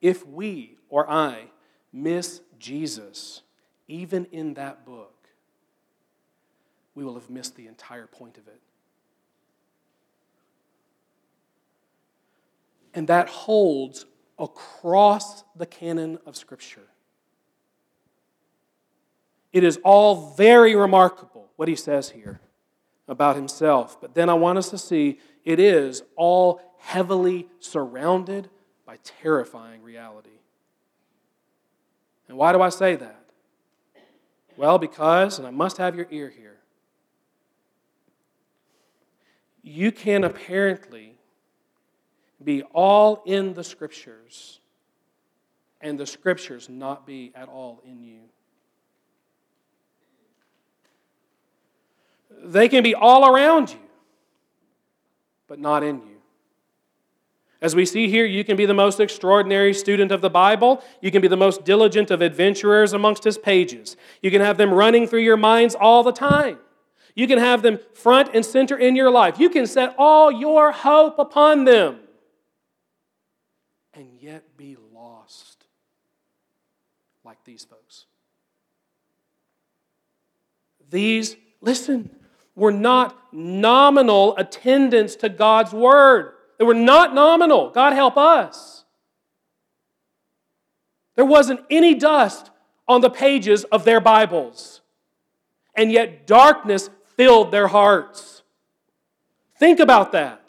if 0.00 0.26
we 0.26 0.78
or 0.88 1.08
I 1.10 1.50
miss 1.92 2.40
Jesus, 2.58 3.42
even 3.88 4.26
in 4.26 4.54
that 4.54 4.84
book, 4.84 5.28
we 6.94 7.04
will 7.04 7.14
have 7.14 7.30
missed 7.30 7.56
the 7.56 7.66
entire 7.66 8.06
point 8.06 8.38
of 8.38 8.48
it. 8.48 8.60
And 12.94 13.08
that 13.08 13.28
holds 13.28 14.06
across 14.38 15.44
the 15.54 15.66
canon 15.66 16.18
of 16.26 16.36
Scripture. 16.36 16.88
It 19.52 19.64
is 19.64 19.78
all 19.84 20.34
very 20.34 20.74
remarkable 20.74 21.48
what 21.56 21.68
he 21.68 21.76
says 21.76 22.10
here 22.10 22.40
about 23.08 23.36
himself. 23.36 24.00
But 24.00 24.14
then 24.14 24.28
I 24.28 24.34
want 24.34 24.58
us 24.58 24.70
to 24.70 24.78
see 24.78 25.18
it 25.44 25.60
is 25.60 26.02
all 26.16 26.60
heavily 26.78 27.48
surrounded 27.60 28.48
by 28.84 28.98
terrifying 29.04 29.82
reality. 29.82 30.30
And 32.28 32.36
why 32.36 32.52
do 32.52 32.60
I 32.60 32.68
say 32.68 32.96
that? 32.96 33.25
Well, 34.56 34.78
because, 34.78 35.38
and 35.38 35.46
I 35.46 35.50
must 35.50 35.76
have 35.78 35.94
your 35.94 36.06
ear 36.10 36.30
here, 36.30 36.56
you 39.62 39.92
can 39.92 40.24
apparently 40.24 41.14
be 42.42 42.62
all 42.72 43.22
in 43.26 43.54
the 43.54 43.64
Scriptures 43.64 44.60
and 45.80 45.98
the 45.98 46.06
Scriptures 46.06 46.68
not 46.68 47.06
be 47.06 47.32
at 47.34 47.48
all 47.48 47.82
in 47.84 48.02
you. 48.02 48.20
They 52.44 52.68
can 52.68 52.82
be 52.82 52.94
all 52.94 53.28
around 53.28 53.70
you, 53.70 53.78
but 55.48 55.58
not 55.58 55.82
in 55.82 55.96
you. 55.96 56.15
As 57.66 57.74
we 57.74 57.84
see 57.84 58.08
here, 58.08 58.24
you 58.24 58.44
can 58.44 58.56
be 58.56 58.64
the 58.64 58.74
most 58.74 59.00
extraordinary 59.00 59.74
student 59.74 60.12
of 60.12 60.20
the 60.20 60.30
Bible. 60.30 60.84
You 61.00 61.10
can 61.10 61.20
be 61.20 61.26
the 61.26 61.36
most 61.36 61.64
diligent 61.64 62.12
of 62.12 62.22
adventurers 62.22 62.92
amongst 62.92 63.26
its 63.26 63.36
pages. 63.36 63.96
You 64.22 64.30
can 64.30 64.40
have 64.40 64.56
them 64.56 64.72
running 64.72 65.08
through 65.08 65.22
your 65.22 65.36
minds 65.36 65.74
all 65.74 66.04
the 66.04 66.12
time. 66.12 66.60
You 67.16 67.26
can 67.26 67.40
have 67.40 67.62
them 67.62 67.80
front 67.92 68.36
and 68.36 68.46
center 68.46 68.78
in 68.78 68.94
your 68.94 69.10
life. 69.10 69.40
You 69.40 69.50
can 69.50 69.66
set 69.66 69.96
all 69.98 70.30
your 70.30 70.70
hope 70.70 71.18
upon 71.18 71.64
them 71.64 71.98
and 73.94 74.10
yet 74.20 74.56
be 74.56 74.76
lost 74.94 75.64
like 77.24 77.42
these 77.42 77.64
folks. 77.64 78.04
These, 80.88 81.34
listen, 81.60 82.10
were 82.54 82.70
not 82.70 83.18
nominal 83.32 84.36
attendants 84.36 85.16
to 85.16 85.28
God's 85.28 85.72
Word. 85.72 86.35
They 86.58 86.64
were 86.64 86.74
not 86.74 87.14
nominal. 87.14 87.70
God 87.70 87.92
help 87.92 88.16
us. 88.16 88.84
There 91.14 91.24
wasn't 91.24 91.60
any 91.70 91.94
dust 91.94 92.50
on 92.88 93.00
the 93.00 93.10
pages 93.10 93.64
of 93.64 93.84
their 93.84 94.00
Bibles, 94.00 94.80
and 95.74 95.90
yet 95.90 96.26
darkness 96.26 96.90
filled 97.16 97.50
their 97.50 97.68
hearts. 97.68 98.42
Think 99.58 99.80
about 99.80 100.12
that. 100.12 100.42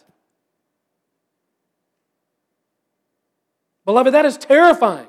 Beloved, 3.85 4.13
that 4.13 4.25
is 4.25 4.37
terrifying. 4.37 5.07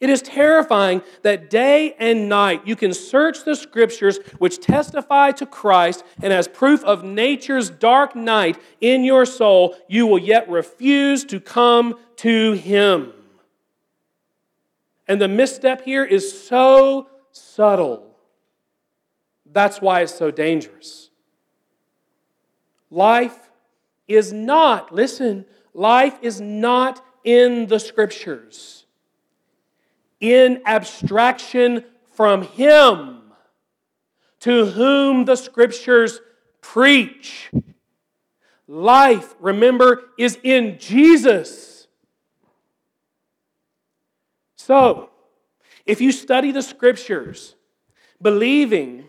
It 0.00 0.08
is 0.08 0.22
terrifying 0.22 1.02
that 1.22 1.50
day 1.50 1.94
and 1.98 2.28
night 2.28 2.66
you 2.66 2.74
can 2.74 2.94
search 2.94 3.44
the 3.44 3.54
scriptures 3.54 4.18
which 4.38 4.58
testify 4.58 5.32
to 5.32 5.44
Christ, 5.44 6.04
and 6.22 6.32
as 6.32 6.48
proof 6.48 6.82
of 6.84 7.04
nature's 7.04 7.68
dark 7.68 8.16
night 8.16 8.58
in 8.80 9.04
your 9.04 9.26
soul, 9.26 9.76
you 9.88 10.06
will 10.06 10.18
yet 10.18 10.48
refuse 10.48 11.24
to 11.26 11.38
come 11.38 11.98
to 12.16 12.52
Him. 12.52 13.12
And 15.06 15.20
the 15.20 15.28
misstep 15.28 15.82
here 15.82 16.04
is 16.04 16.46
so 16.46 17.10
subtle. 17.30 18.16
That's 19.52 19.82
why 19.82 20.00
it's 20.00 20.14
so 20.14 20.30
dangerous. 20.30 21.10
Life 22.90 23.50
is 24.08 24.32
not, 24.32 24.94
listen, 24.94 25.44
life 25.74 26.18
is 26.22 26.40
not 26.40 27.04
in 27.22 27.66
the 27.66 27.78
scriptures 27.78 28.79
in 30.20 30.62
abstraction 30.66 31.84
from 32.12 32.42
Him 32.42 33.20
to 34.40 34.66
whom 34.66 35.24
the 35.24 35.36
Scriptures 35.36 36.20
preach. 36.60 37.50
Life, 38.66 39.34
remember, 39.40 40.04
is 40.18 40.38
in 40.42 40.78
Jesus. 40.78 41.88
So, 44.56 45.10
if 45.84 46.00
you 46.00 46.12
study 46.12 46.52
the 46.52 46.62
Scriptures 46.62 47.56
believing 48.22 49.06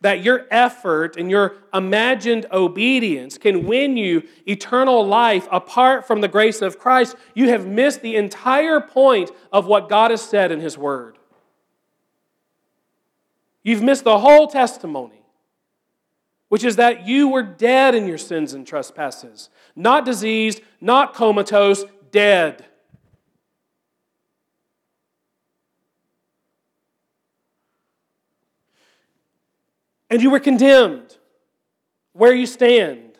that 0.00 0.22
your 0.22 0.46
effort 0.50 1.16
and 1.16 1.30
your 1.30 1.56
imagined 1.72 2.46
obedience 2.52 3.38
can 3.38 3.66
win 3.66 3.96
you 3.96 4.22
eternal 4.46 5.06
life 5.06 5.48
apart 5.50 6.06
from 6.06 6.20
the 6.20 6.28
grace 6.28 6.62
of 6.62 6.78
Christ, 6.78 7.16
you 7.34 7.48
have 7.48 7.66
missed 7.66 8.02
the 8.02 8.16
entire 8.16 8.80
point 8.80 9.30
of 9.52 9.66
what 9.66 9.88
God 9.88 10.10
has 10.10 10.22
said 10.22 10.52
in 10.52 10.60
His 10.60 10.76
Word. 10.76 11.18
You've 13.62 13.82
missed 13.82 14.04
the 14.04 14.18
whole 14.18 14.46
testimony, 14.46 15.24
which 16.48 16.62
is 16.62 16.76
that 16.76 17.06
you 17.08 17.28
were 17.28 17.42
dead 17.42 17.94
in 17.94 18.06
your 18.06 18.18
sins 18.18 18.52
and 18.52 18.66
trespasses, 18.66 19.50
not 19.74 20.04
diseased, 20.04 20.60
not 20.80 21.14
comatose, 21.14 21.84
dead. 22.12 22.64
And 30.10 30.22
you 30.22 30.30
were 30.30 30.40
condemned 30.40 31.16
where 32.12 32.34
you 32.34 32.46
stand. 32.46 33.18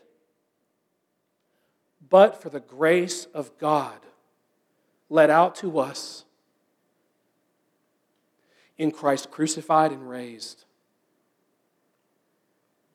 But 2.09 2.41
for 2.41 2.49
the 2.49 2.61
grace 2.61 3.27
of 3.35 3.57
God 3.59 3.99
let 5.09 5.31
out 5.31 5.57
to 5.57 5.79
us 5.79 6.25
in 8.79 8.91
Christ 8.91 9.31
crucified 9.31 9.93
and 9.93 10.09
raised. 10.09 10.65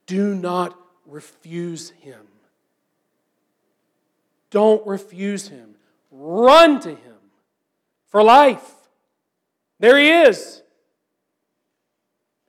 Do 0.06 0.36
not 0.36 0.78
refuse 1.06 1.92
him. 1.92 2.22
Don't 4.50 4.86
refuse 4.86 5.48
him. 5.48 5.76
Run 6.12 6.80
to 6.82 6.90
him 6.90 7.18
for 8.08 8.22
life. 8.22 8.74
There 9.80 9.98
he 9.98 10.10
is. 10.10 10.62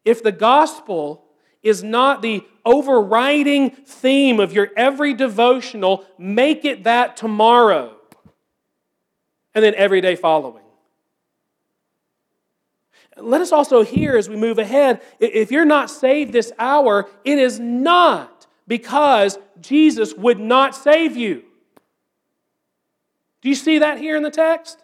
If 0.04 0.22
the 0.22 0.32
gospel 0.32 1.24
is 1.62 1.82
not 1.82 2.22
the 2.22 2.44
overriding 2.64 3.70
theme 3.70 4.40
of 4.40 4.52
your 4.52 4.70
every 4.76 5.14
devotional, 5.14 6.04
make 6.18 6.64
it 6.64 6.84
that 6.84 7.16
tomorrow. 7.16 7.96
And 9.54 9.64
then 9.64 9.74
every 9.74 10.00
day 10.00 10.16
following. 10.16 10.62
Let 13.16 13.40
us 13.40 13.52
also 13.52 13.82
hear 13.82 14.16
as 14.16 14.28
we 14.28 14.36
move 14.36 14.58
ahead 14.58 15.02
if 15.20 15.50
you're 15.50 15.66
not 15.66 15.90
saved 15.90 16.32
this 16.32 16.50
hour, 16.58 17.08
it 17.24 17.38
is 17.38 17.60
not 17.60 18.46
because 18.66 19.38
Jesus 19.60 20.14
would 20.14 20.40
not 20.40 20.74
save 20.74 21.16
you. 21.16 21.44
Do 23.42 23.48
you 23.48 23.54
see 23.54 23.80
that 23.80 23.98
here 23.98 24.16
in 24.16 24.22
the 24.22 24.30
text? 24.30 24.82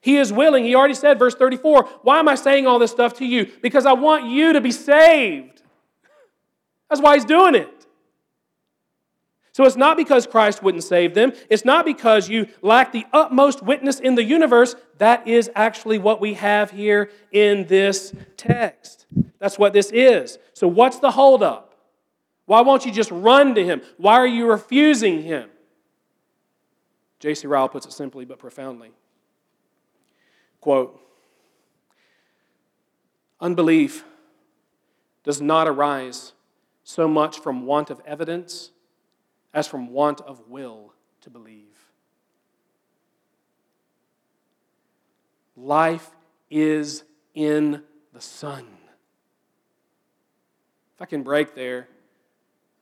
He 0.00 0.16
is 0.16 0.32
willing. 0.32 0.64
He 0.64 0.74
already 0.74 0.94
said, 0.94 1.18
verse 1.18 1.34
34, 1.34 1.84
Why 2.02 2.18
am 2.18 2.28
I 2.28 2.34
saying 2.34 2.66
all 2.66 2.78
this 2.78 2.90
stuff 2.90 3.14
to 3.14 3.26
you? 3.26 3.50
Because 3.62 3.86
I 3.86 3.94
want 3.94 4.26
you 4.26 4.52
to 4.52 4.60
be 4.60 4.72
saved. 4.72 5.57
That's 6.88 7.00
why 7.00 7.14
he's 7.14 7.24
doing 7.24 7.54
it. 7.54 7.86
So 9.52 9.64
it's 9.64 9.76
not 9.76 9.96
because 9.96 10.24
Christ 10.24 10.62
wouldn't 10.62 10.84
save 10.84 11.14
them. 11.14 11.32
It's 11.50 11.64
not 11.64 11.84
because 11.84 12.28
you 12.28 12.46
lack 12.62 12.92
the 12.92 13.04
utmost 13.12 13.60
witness 13.60 13.98
in 13.98 14.14
the 14.14 14.22
universe. 14.22 14.76
That 14.98 15.26
is 15.26 15.50
actually 15.56 15.98
what 15.98 16.20
we 16.20 16.34
have 16.34 16.70
here 16.70 17.10
in 17.32 17.66
this 17.66 18.14
text. 18.36 19.06
That's 19.40 19.58
what 19.58 19.72
this 19.72 19.90
is. 19.90 20.38
So 20.52 20.68
what's 20.68 21.00
the 21.00 21.10
holdup? 21.10 21.74
Why 22.46 22.60
won't 22.60 22.86
you 22.86 22.92
just 22.92 23.10
run 23.10 23.56
to 23.56 23.64
him? 23.64 23.82
Why 23.96 24.14
are 24.14 24.26
you 24.26 24.48
refusing 24.48 25.22
him? 25.22 25.50
J.C. 27.18 27.48
Ryle 27.48 27.68
puts 27.68 27.84
it 27.84 27.92
simply 27.92 28.24
but 28.24 28.38
profoundly. 28.38 28.92
Quote 30.60 31.00
Unbelief 33.40 34.04
does 35.24 35.40
not 35.40 35.66
arise 35.66 36.32
so 36.88 37.06
much 37.06 37.40
from 37.40 37.66
want 37.66 37.90
of 37.90 38.00
evidence 38.06 38.70
as 39.52 39.68
from 39.68 39.90
want 39.90 40.22
of 40.22 40.48
will 40.48 40.94
to 41.20 41.28
believe. 41.28 41.76
Life 45.54 46.10
is 46.50 47.04
in 47.34 47.82
the 48.14 48.22
Son. 48.22 48.66
If 50.94 51.02
I 51.02 51.04
can 51.04 51.22
break 51.22 51.54
there, 51.54 51.88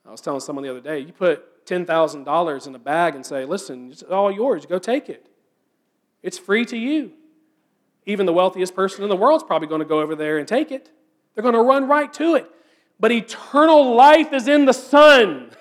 I 0.05 0.11
was 0.11 0.21
telling 0.21 0.39
someone 0.39 0.63
the 0.63 0.71
other 0.71 0.79
day, 0.79 0.99
you 0.99 1.11
put 1.11 1.65
$10,000 1.65 2.67
in 2.67 2.75
a 2.75 2.79
bag 2.79 3.13
and 3.13 3.25
say, 3.25 3.43
listen, 3.43 3.91
it's 3.91 4.03
all 4.03 4.31
yours, 4.31 4.65
go 4.65 4.79
take 4.79 5.09
it. 5.09 5.27
It's 6.23 6.39
free 6.39 6.63
to 6.67 6.77
you. 6.77 7.11
Even 8.05 8.25
the 8.25 8.31
wealthiest 8.31 8.73
person 8.73 9.03
in 9.03 9.09
the 9.09 9.17
world 9.17 9.41
is 9.41 9.45
probably 9.45 9.67
going 9.67 9.79
to 9.79 9.85
go 9.85 9.99
over 9.99 10.15
there 10.15 10.37
and 10.37 10.47
take 10.47 10.71
it. 10.71 10.91
They're 11.35 11.41
going 11.41 11.55
to 11.55 11.61
run 11.61 11.89
right 11.89 12.13
to 12.13 12.35
it 12.35 12.49
but 12.99 13.11
eternal 13.11 13.95
life 13.95 14.33
is 14.33 14.47
in 14.47 14.65
the 14.65 14.73
Son. 14.73 15.51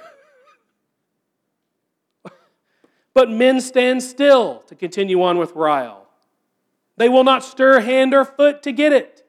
but 3.14 3.30
men 3.30 3.60
stand 3.60 4.02
still 4.02 4.60
to 4.66 4.74
continue 4.74 5.22
on 5.22 5.38
with 5.38 5.52
Ryle. 5.52 6.06
They 6.96 7.08
will 7.08 7.24
not 7.24 7.44
stir 7.44 7.80
hand 7.80 8.14
or 8.14 8.24
foot 8.24 8.62
to 8.62 8.72
get 8.72 8.92
it. 8.92 9.26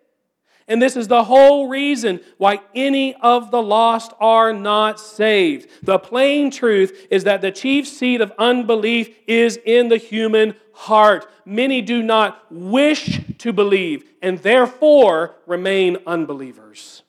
And 0.70 0.82
this 0.82 0.98
is 0.98 1.08
the 1.08 1.24
whole 1.24 1.70
reason 1.70 2.20
why 2.38 2.60
any 2.76 3.16
of 3.16 3.52
the 3.52 3.62
lost 3.62 4.12
are 4.20 4.52
not 4.52 5.00
saved. 5.00 5.70
The 5.82 5.98
plain 5.98 6.52
truth 6.52 7.08
is 7.10 7.24
that 7.24 7.40
the 7.40 7.52
chief 7.52 7.88
seed 7.88 8.20
of 8.20 8.34
unbelief 8.38 9.16
is 9.28 9.58
in 9.66 9.88
the 9.88 9.98
human 9.98 10.56
heart. 10.74 11.30
Many 11.46 11.82
do 11.82 12.04
not 12.04 12.46
wish 12.52 13.22
to 13.38 13.54
believe 13.54 14.04
and 14.22 14.40
therefore 14.40 15.38
remain 15.46 15.98
unbelievers. 16.06 17.04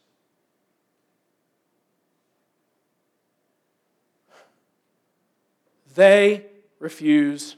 They 5.99 6.47
refuse 6.79 7.57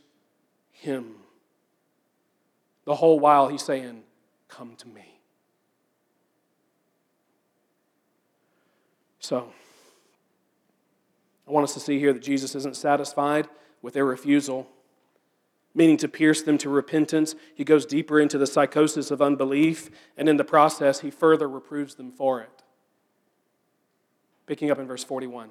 him. 0.73 1.17
The 2.87 2.95
whole 2.95 3.21
while 3.21 3.49
he's 3.49 3.63
saying, 3.63 4.03
Come 4.49 4.77
to 4.77 4.89
me. 4.89 5.21
So, 9.19 9.53
I 11.47 11.51
want 11.51 11.65
us 11.65 11.75
to 11.75 11.81
see 11.81 11.99
here 11.99 12.15
that 12.15 12.23
Jesus 12.23 12.55
isn't 12.55 12.77
satisfied 12.77 13.47
with 13.83 13.93
their 13.93 14.07
refusal, 14.07 14.67
meaning 15.75 15.99
to 15.99 16.09
pierce 16.09 16.41
them 16.41 16.57
to 16.59 16.71
repentance. 16.71 17.35
He 17.55 17.63
goes 17.63 17.85
deeper 17.85 18.19
into 18.19 18.39
the 18.39 18.47
psychosis 18.47 19.11
of 19.11 19.21
unbelief, 19.21 19.91
and 20.17 20.31
in 20.31 20.39
the 20.39 20.45
process, 20.45 21.01
he 21.01 21.11
further 21.11 21.47
reproves 21.47 21.97
them 21.97 22.11
for 22.11 22.41
it. 22.41 22.63
Picking 24.47 24.71
up 24.71 24.79
in 24.79 24.87
verse 24.87 25.05
41. 25.05 25.51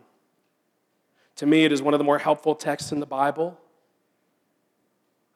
To 1.40 1.46
me, 1.46 1.64
it 1.64 1.72
is 1.72 1.82
one 1.82 1.94
of 1.94 2.00
the 2.00 2.04
more 2.04 2.20
helpful 2.20 2.54
texts 2.54 2.92
in 2.92 3.00
the 3.00 3.06
Bible. 3.06 3.58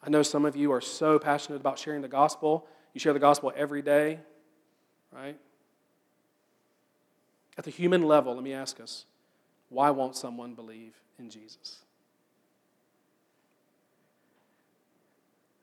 I 0.06 0.10
know 0.10 0.22
some 0.22 0.43
of 0.43 0.54
you 0.54 0.74
are 0.74 0.82
so 0.82 1.18
passionate 1.18 1.62
about 1.62 1.80
sharing 1.80 2.01
the 2.01 2.10
gospel. 2.10 2.68
You 2.93 2.99
share 2.99 3.14
the 3.14 3.20
gospel 3.20 3.54
every 3.56 3.82
day, 3.82 4.20
right? 5.14 5.39
At 7.58 7.64
the 7.64 7.72
human 7.72 8.04
level, 8.04 8.36
let 8.36 8.43
me 8.43 8.51
ask 8.51 8.82
us 8.82 9.06
why 9.70 9.91
won't 9.91 10.18
someone 10.18 10.56
believe 10.56 10.93
in 11.18 11.30
Jesus? 11.30 11.78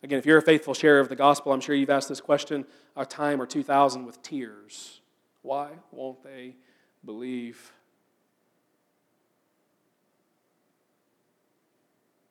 Again, 0.03 0.19
if 0.19 0.25
you're 0.25 0.39
a 0.39 0.43
faithful 0.43 0.73
sharer 0.73 1.01
of 1.01 1.11
the 1.11 1.17
gospel, 1.17 1.53
I'm 1.53 1.61
sure 1.61 1.75
you've 1.75 1.91
asked 1.91 2.09
this 2.09 2.23
question 2.23 2.65
a 2.97 3.05
time 3.05 3.43
or 3.43 3.47
2,000 3.47 4.07
with 4.07 4.23
tears. 4.23 5.03
Why 5.43 5.73
won't 5.93 6.25
they 6.25 6.57
believe? 7.05 7.75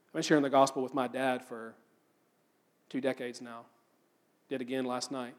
I've 0.09 0.13
been 0.13 0.23
sharing 0.23 0.41
the 0.41 0.49
gospel 0.49 0.81
with 0.81 0.95
my 0.95 1.07
dad 1.07 1.45
for 1.45 1.75
two 2.89 2.99
decades 2.99 3.41
now. 3.41 3.65
Did 4.49 4.59
again 4.59 4.85
last 4.85 5.11
night. 5.11 5.35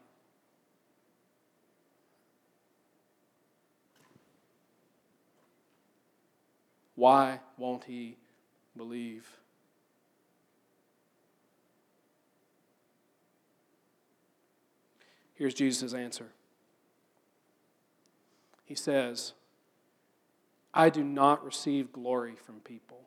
Why 6.95 7.41
won't 7.57 7.83
he 7.83 8.15
believe? 8.77 9.27
Here's 15.33 15.53
Jesus' 15.53 15.93
answer. 15.93 16.29
He 18.63 18.75
says, 18.75 19.33
I 20.73 20.89
do 20.89 21.03
not 21.03 21.43
receive 21.43 21.91
glory 21.91 22.35
from 22.35 22.61
people. 22.61 23.01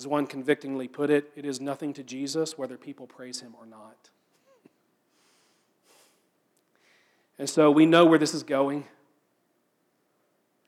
As 0.00 0.06
one 0.06 0.26
convictingly 0.26 0.88
put 0.88 1.10
it, 1.10 1.30
it 1.36 1.44
is 1.44 1.60
nothing 1.60 1.92
to 1.92 2.02
Jesus 2.02 2.56
whether 2.56 2.78
people 2.78 3.06
praise 3.06 3.40
him 3.40 3.54
or 3.60 3.66
not. 3.66 4.08
And 7.38 7.46
so 7.46 7.70
we 7.70 7.84
know 7.84 8.06
where 8.06 8.18
this 8.18 8.32
is 8.32 8.42
going. 8.42 8.84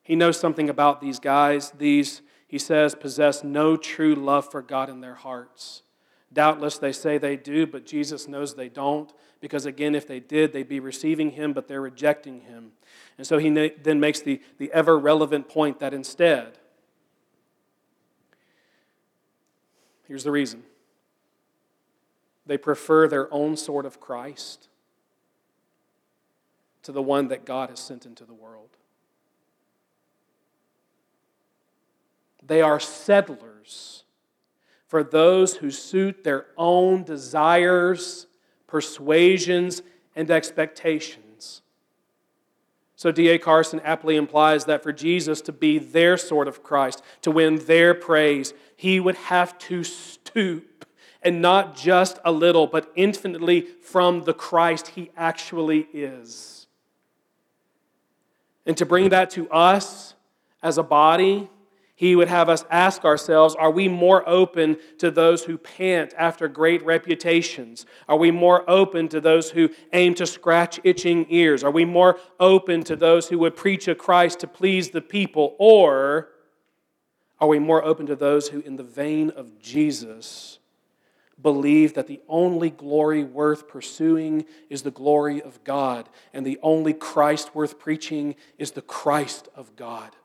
He 0.03 0.17
knows 0.17 0.39
something 0.39 0.69
about 0.69 1.01
these 1.01 1.19
guys. 1.19 1.71
These, 1.71 2.21
he 2.47 2.59
says, 2.59 2.95
possess 2.95 3.43
no 3.43 3.79
true 3.79 4.15
love 4.15 4.51
for 4.51 4.61
God 4.61 4.91
in 4.91 5.01
their 5.01 5.15
hearts. 5.15 5.81
Doubtless 6.31 6.77
they 6.77 6.93
say 6.93 7.17
they 7.17 7.39
do, 7.39 7.67
but 7.67 7.87
Jesus 7.87 8.29
knows 8.29 8.55
they 8.55 8.69
don't, 8.69 9.11
because 9.41 9.65
again, 9.65 9.95
if 9.95 10.07
they 10.07 10.21
did, 10.21 10.53
they'd 10.53 10.69
be 10.69 10.79
receiving 10.79 11.31
him, 11.31 11.55
but 11.55 11.69
they're 11.69 11.81
rejecting 11.81 12.43
him. 12.43 12.73
And 13.17 13.27
so 13.27 13.39
he 13.39 13.49
then 13.49 13.99
makes 13.99 14.21
the, 14.21 14.43
the 14.59 14.71
ever 14.73 14.99
relevant 14.99 15.49
point 15.49 15.79
that 15.79 15.95
instead, 15.95 16.59
here's 20.07 20.25
the 20.25 20.31
reason 20.31 20.63
they 22.45 22.59
prefer 22.59 23.07
their 23.07 23.33
own 23.33 23.57
sort 23.57 23.87
of 23.87 24.01
Christ 24.01 24.69
to 26.83 26.93
the 26.93 27.03
one 27.03 27.29
that 27.29 27.45
God 27.45 27.71
has 27.71 27.79
sent 27.79 28.05
into 28.05 28.25
the 28.25 28.35
world. 28.35 28.71
They 32.45 32.61
are 32.61 32.81
settlers 32.81 34.05
for 34.89 35.05
those 35.05 35.57
who 35.57 35.71
suit 35.71 36.25
their 36.25 36.47
own 36.59 37.05
desires, 37.05 38.27
persuasions, 38.67 39.83
and 40.17 40.31
expectations. 40.31 41.32
So, 43.03 43.11
D.A. 43.11 43.37
Carson 43.37 43.81
aptly 43.81 44.15
implies 44.15 44.67
that 44.67 44.85
for 44.85 44.93
Jesus 44.93 45.41
to 45.41 45.53
be 45.53 45.81
their 45.81 46.17
sort 46.17 46.47
of 46.47 46.63
Christ, 46.63 47.03
to 47.23 47.33
win 47.33 47.57
their 47.67 47.95
praise, 47.95 48.55
he 48.77 49.01
would 49.01 49.17
have 49.17 49.59
to 49.59 49.83
stoop, 49.83 50.87
and 51.21 51.43
not 51.43 51.75
just 51.75 52.21
a 52.25 52.31
little, 52.31 52.69
but 52.69 52.93
infinitely 52.95 53.63
from 53.63 54.23
the 54.23 54.33
Christ 54.33 54.87
he 54.87 55.11
actually 55.17 55.89
is. 55.93 56.69
And 58.67 58.77
to 58.77 58.87
bring 58.87 59.09
that 59.09 59.31
to 59.31 59.51
us 59.51 60.15
as 60.63 60.79
a 60.79 60.85
body, 60.85 61.51
he 62.03 62.17
would 62.17 62.27
have 62.27 62.49
us 62.49 62.65
ask 62.69 63.05
ourselves 63.05 63.55
are 63.55 63.71
we 63.71 63.87
more 63.87 64.29
open 64.29 64.77
to 64.99 65.09
those 65.09 65.45
who 65.45 65.57
pant 65.57 66.13
after 66.19 66.49
great 66.49 66.85
reputations? 66.85 67.87
Are 68.09 68.17
we 68.17 68.33
more 68.33 68.69
open 68.69 69.09
to 69.11 69.21
those 69.21 69.53
who 69.53 69.71
aim 69.93 70.15
to 70.15 70.27
scratch 70.27 70.81
itching 70.83 71.27
ears? 71.31 71.63
Are 71.63 71.71
we 71.71 71.85
more 71.85 72.19
open 72.41 72.83
to 72.83 72.97
those 72.97 73.29
who 73.29 73.39
would 73.39 73.55
preach 73.55 73.87
a 73.87 73.95
Christ 73.95 74.41
to 74.41 74.49
please 74.49 74.91
the 74.91 75.01
people? 75.01 75.55
Or 75.61 76.31
are 77.39 77.47
we 77.47 77.61
more 77.61 77.85
open 77.85 78.07
to 78.07 78.17
those 78.17 78.49
who, 78.49 78.59
in 78.63 78.75
the 78.75 78.83
vein 78.83 79.31
of 79.31 79.61
Jesus, 79.61 80.59
believe 81.41 81.95
that 81.95 82.09
the 82.09 82.21
only 82.29 82.71
glory 82.71 83.23
worth 83.23 83.69
pursuing 83.69 84.45
is 84.69 84.83
the 84.83 84.91
glory 84.91 85.41
of 85.41 85.63
God, 85.63 86.09
and 86.33 86.45
the 86.45 86.59
only 86.65 86.95
Christ 86.95 87.55
worth 87.55 87.79
preaching 87.79 88.35
is 88.59 88.73
the 88.73 88.83
Christ 88.83 89.49
of 89.55 89.77
God? 89.77 90.17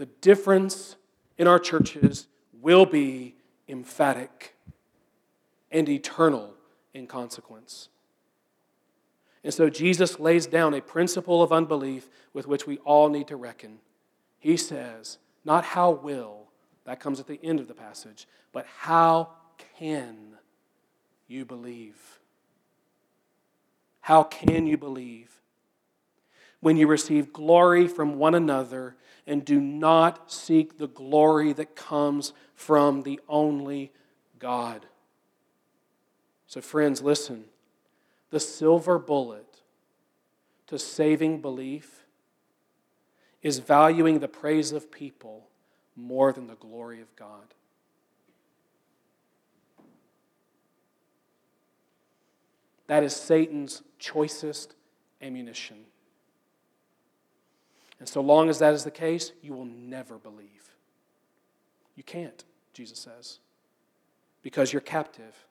The 0.00 0.06
difference 0.06 0.96
in 1.36 1.46
our 1.46 1.58
churches 1.58 2.26
will 2.62 2.86
be 2.86 3.34
emphatic 3.68 4.54
and 5.70 5.90
eternal 5.90 6.54
in 6.94 7.06
consequence. 7.06 7.90
And 9.44 9.52
so 9.52 9.68
Jesus 9.68 10.18
lays 10.18 10.46
down 10.46 10.72
a 10.72 10.80
principle 10.80 11.42
of 11.42 11.52
unbelief 11.52 12.08
with 12.32 12.46
which 12.46 12.66
we 12.66 12.78
all 12.78 13.10
need 13.10 13.28
to 13.28 13.36
reckon. 13.36 13.78
He 14.38 14.56
says, 14.56 15.18
not 15.44 15.66
how 15.66 15.90
will, 15.90 16.46
that 16.86 16.98
comes 16.98 17.20
at 17.20 17.26
the 17.26 17.38
end 17.42 17.60
of 17.60 17.68
the 17.68 17.74
passage, 17.74 18.26
but 18.54 18.64
how 18.78 19.28
can 19.78 20.38
you 21.28 21.44
believe? 21.44 21.98
How 24.00 24.22
can 24.22 24.66
you 24.66 24.78
believe? 24.78 25.42
When 26.60 26.78
you 26.78 26.86
receive 26.86 27.34
glory 27.34 27.86
from 27.86 28.16
one 28.16 28.34
another 28.34 28.96
and 29.26 29.44
do 29.44 29.60
not 29.60 30.30
seek 30.30 30.78
the 30.78 30.88
glory 30.88 31.52
that 31.52 31.76
comes 31.76 32.32
from 32.54 33.02
the 33.02 33.20
only 33.28 33.92
God. 34.38 34.86
So, 36.46 36.60
friends, 36.60 37.02
listen. 37.02 37.44
The 38.30 38.40
silver 38.40 38.98
bullet 38.98 39.60
to 40.68 40.78
saving 40.78 41.40
belief 41.40 42.06
is 43.42 43.58
valuing 43.58 44.20
the 44.20 44.28
praise 44.28 44.72
of 44.72 44.90
people 44.90 45.48
more 45.96 46.32
than 46.32 46.46
the 46.46 46.54
glory 46.54 47.00
of 47.00 47.14
God. 47.16 47.54
That 52.86 53.04
is 53.04 53.14
Satan's 53.14 53.82
choicest 53.98 54.74
ammunition. 55.22 55.76
And 58.00 58.08
so 58.08 58.22
long 58.22 58.48
as 58.48 58.58
that 58.58 58.74
is 58.74 58.82
the 58.82 58.90
case, 58.90 59.32
you 59.42 59.52
will 59.52 59.66
never 59.66 60.18
believe. 60.18 60.70
You 61.94 62.02
can't, 62.02 62.42
Jesus 62.72 62.98
says, 62.98 63.38
because 64.42 64.72
you're 64.72 64.80
captive. 64.80 65.46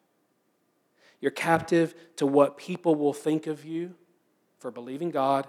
You're 1.21 1.31
captive 1.31 1.93
to 2.15 2.25
what 2.25 2.57
people 2.57 2.95
will 2.95 3.13
think 3.13 3.45
of 3.45 3.63
you 3.63 3.93
for 4.57 4.71
believing 4.71 5.11
God, 5.11 5.47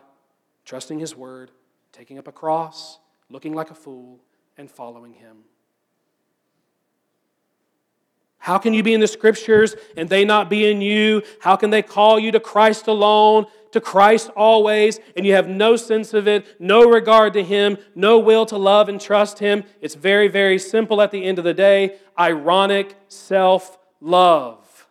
trusting 0.67 0.99
His 0.99 1.17
word, 1.17 1.51
taking 1.91 2.19
up 2.19 2.29
a 2.29 2.33
cross, 2.33 2.99
looking 3.31 3.55
like 3.55 3.71
a 3.71 3.75
fool, 3.75 4.21
and 4.59 4.71
following 4.71 5.15
Him. 5.15 5.39
How 8.51 8.59
can 8.59 8.75
you 8.75 8.83
be 8.83 8.95
in 8.95 8.99
the 8.99 9.07
scriptures 9.07 9.77
and 9.97 10.09
they 10.09 10.25
not 10.25 10.51
be 10.51 10.69
in 10.69 10.81
you? 10.81 11.23
How 11.39 11.55
can 11.55 11.71
they 11.71 11.83
call 11.83 12.19
you 12.19 12.33
to 12.33 12.41
Christ 12.41 12.89
alone 12.89 13.47
to 13.71 13.81
Christ 13.81 14.29
always, 14.31 14.99
and 15.17 15.25
you 15.25 15.35
have 15.35 15.47
no 15.47 15.77
sense 15.77 16.13
of 16.13 16.27
it, 16.27 16.61
no 16.61 16.83
regard 16.83 17.35
to 17.35 17.45
Him, 17.45 17.79
no 17.95 18.19
will 18.19 18.45
to 18.47 18.57
love 18.57 18.89
and 18.89 19.01
trust 19.01 19.39
Him. 19.39 19.63
It's 19.81 19.95
very, 19.95 20.27
very 20.27 20.59
simple 20.59 21.01
at 21.01 21.13
the 21.13 21.23
end 21.23 21.39
of 21.39 21.45
the 21.45 21.55
day 21.55 21.99
ironic 22.19 22.97
self 23.07 23.79
love. 24.01 24.89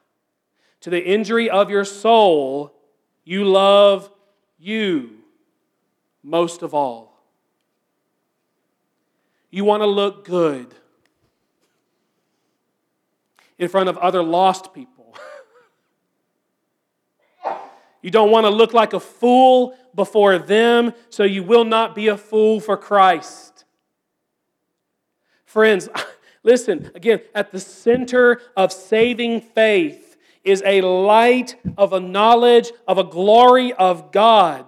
To 0.80 0.90
the 0.90 1.06
injury 1.06 1.50
of 1.50 1.70
your 1.70 1.84
soul, 1.84 2.74
you 3.26 3.44
love 3.44 4.10
you 4.58 5.18
most 6.24 6.62
of 6.62 6.74
all. 6.74 7.22
You 9.52 9.66
want 9.66 9.84
to 9.84 9.88
look 9.88 10.24
good 10.24 10.74
in 13.60 13.70
front 13.70 13.90
of 13.90 13.98
other 13.98 14.24
lost 14.24 14.74
people. 14.74 14.96
You 18.02 18.12
don't 18.12 18.32
want 18.32 18.46
to 18.46 18.50
look 18.50 18.74
like 18.74 18.94
a 18.94 19.00
fool 19.00 19.76
before 19.94 20.38
them, 20.38 20.94
so 21.10 21.24
you 21.24 21.44
will 21.44 21.66
not 21.66 21.96
be 21.96 22.08
a 22.08 22.16
fool 22.16 22.62
for 22.62 22.78
Christ. 22.78 23.66
Friends, 25.44 25.90
listen, 26.44 26.92
again, 26.96 27.20
at 27.36 27.52
the 27.52 27.60
center 27.60 28.40
of 28.56 28.72
saving 28.72 29.42
faith 29.42 30.16
is 30.46 30.64
a 30.66 30.80
light 30.82 31.56
of 31.78 31.92
a 31.92 32.00
knowledge 32.00 32.72
of 32.88 32.98
a 32.98 33.04
glory 33.04 33.74
of 33.74 34.14
God 34.14 34.66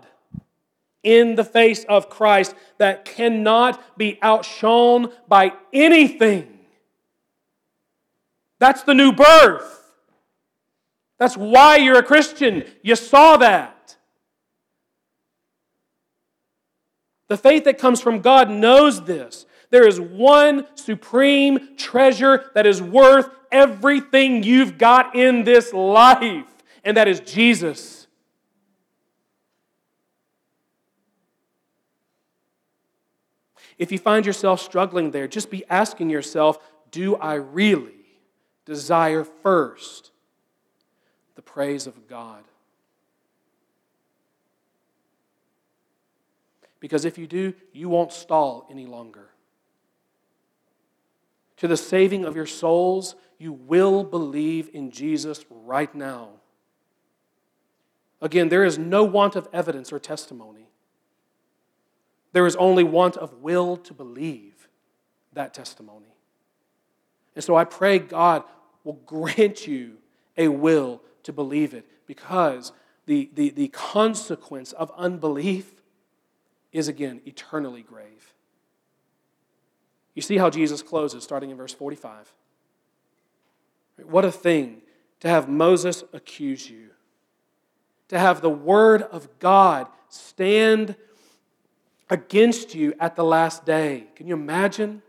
in 1.04 1.36
the 1.36 1.44
face 1.44 1.86
of 1.86 2.10
Christ 2.10 2.54
that 2.78 3.06
cannot 3.06 3.98
be 3.98 4.20
outshone 4.22 5.12
by 5.28 5.54
anything. 5.72 6.51
That's 8.62 8.84
the 8.84 8.94
new 8.94 9.12
birth. 9.12 9.92
That's 11.18 11.36
why 11.36 11.78
you're 11.78 11.98
a 11.98 12.04
Christian. 12.04 12.64
You 12.84 12.96
saw 12.96 13.38
that. 13.38 13.98
The 17.28 17.38
faith 17.38 17.64
that 17.64 17.80
comes 17.80 18.02
from 18.02 18.22
God 18.22 18.52
knows 18.52 19.04
this. 19.06 19.48
There 19.72 19.88
is 19.88 20.00
one 20.00 20.68
supreme 20.76 21.76
treasure 21.76 22.52
that 22.54 22.68
is 22.68 22.84
worth 22.84 23.32
everything 23.52 24.44
you've 24.44 24.78
got 24.78 25.16
in 25.16 25.44
this 25.44 25.74
life, 25.74 26.46
and 26.84 26.96
that 26.98 27.08
is 27.08 27.20
Jesus. 27.22 28.06
If 33.80 33.92
you 33.92 33.98
find 33.98 34.24
yourself 34.24 34.62
struggling 34.62 35.10
there, 35.10 35.28
just 35.28 35.50
be 35.50 35.64
asking 35.68 36.12
yourself 36.12 36.60
do 36.92 37.16
I 37.16 37.36
really 37.36 38.01
desire 38.66 39.24
first 39.24 40.12
the 41.36 41.42
praise 41.42 41.88
of 41.88 42.08
God. 42.08 42.44
Because 46.80 47.06
if 47.06 47.18
you 47.18 47.28
do, 47.28 47.54
you 47.72 47.90
won't 47.90 48.12
stall 48.12 48.68
any 48.70 48.86
longer. 48.86 49.30
To 51.58 51.68
the 51.68 51.78
saving 51.78 52.26
of 52.26 52.36
your 52.36 52.48
souls, 52.48 53.16
you 53.38 53.54
will 53.54 54.04
believe 54.04 54.70
in 54.74 54.92
Jesus 54.92 55.46
right 55.50 55.94
now. 55.94 56.30
Again, 58.20 58.50
there 58.50 58.64
is 58.64 58.78
no 58.78 59.04
want 59.04 59.36
of 59.36 59.48
evidence 59.54 59.92
or 59.92 60.00
testimony. 60.00 60.68
There 62.34 62.46
is 62.46 62.56
only 62.56 62.84
want 62.84 63.18
of 63.18 63.42
will 63.42 63.78
to 63.78 63.94
believe 63.94 64.68
that 65.34 65.54
testimony. 65.54 66.16
And 67.36 67.44
so 67.44 67.56
I 67.56 67.64
pray 67.64 68.00
God 68.00 68.44
will 68.84 69.00
grant 69.06 69.68
you 69.68 69.98
a 70.38 70.48
will 70.48 71.02
to 71.24 71.34
believe 71.34 71.74
it 71.74 71.86
because 72.06 72.72
the, 73.06 73.30
the, 73.34 73.50
the 73.50 73.68
consequence 73.70 74.72
of 74.74 74.92
unbelief 74.98 75.82
is 76.72 76.88
again 76.88 77.22
eternally 77.26 77.82
grave. 77.82 78.34
You 80.14 80.22
see 80.22 80.38
how 80.38 80.50
Jesus 80.50 80.82
closes, 80.82 81.24
starting 81.24 81.50
in 81.50 81.58
verse 81.58 81.74
45. 81.74 82.34
What 84.04 84.26
a 84.26 84.32
thing 84.32 84.82
to 85.20 85.30
have 85.30 85.48
Moses 85.48 86.04
accuse 86.12 86.70
you, 86.70 86.90
to 88.10 88.20
have 88.20 88.42
the 88.42 88.50
word 88.50 89.04
of 89.04 89.28
God 89.40 89.88
stand 90.10 90.96
against 92.10 92.76
you 92.76 92.94
at 93.00 93.16
the 93.16 93.24
last 93.24 93.66
day. 93.66 94.08
Can 94.16 94.28
you 94.28 94.34
imagine? 94.34 95.02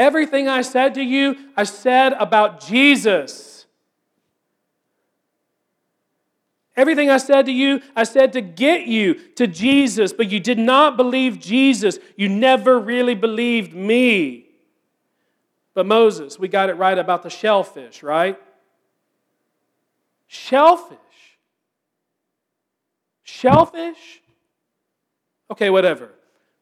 Everything 0.00 0.48
I 0.48 0.62
said 0.62 0.94
to 0.94 1.02
you, 1.02 1.36
I 1.58 1.64
said 1.64 2.14
about 2.14 2.66
Jesus. 2.66 3.66
Everything 6.74 7.10
I 7.10 7.18
said 7.18 7.44
to 7.44 7.52
you, 7.52 7.82
I 7.94 8.04
said 8.04 8.32
to 8.32 8.40
get 8.40 8.86
you 8.86 9.12
to 9.34 9.46
Jesus, 9.46 10.14
but 10.14 10.30
you 10.30 10.40
did 10.40 10.58
not 10.58 10.96
believe 10.96 11.38
Jesus. 11.38 11.98
You 12.16 12.30
never 12.30 12.78
really 12.78 13.14
believed 13.14 13.74
me. 13.74 14.46
But 15.74 15.84
Moses, 15.84 16.38
we 16.38 16.48
got 16.48 16.70
it 16.70 16.78
right 16.78 16.96
about 16.96 17.22
the 17.22 17.28
shellfish, 17.28 18.02
right? 18.02 18.40
Shellfish. 20.28 20.96
Shellfish? 23.22 24.22
Okay, 25.50 25.68
whatever. 25.68 26.10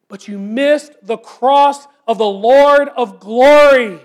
But 0.09 0.26
you 0.26 0.38
missed 0.38 0.92
the 1.02 1.18
cross 1.18 1.86
of 2.06 2.18
the 2.18 2.26
Lord 2.26 2.88
of 2.96 3.20
glory. 3.20 4.00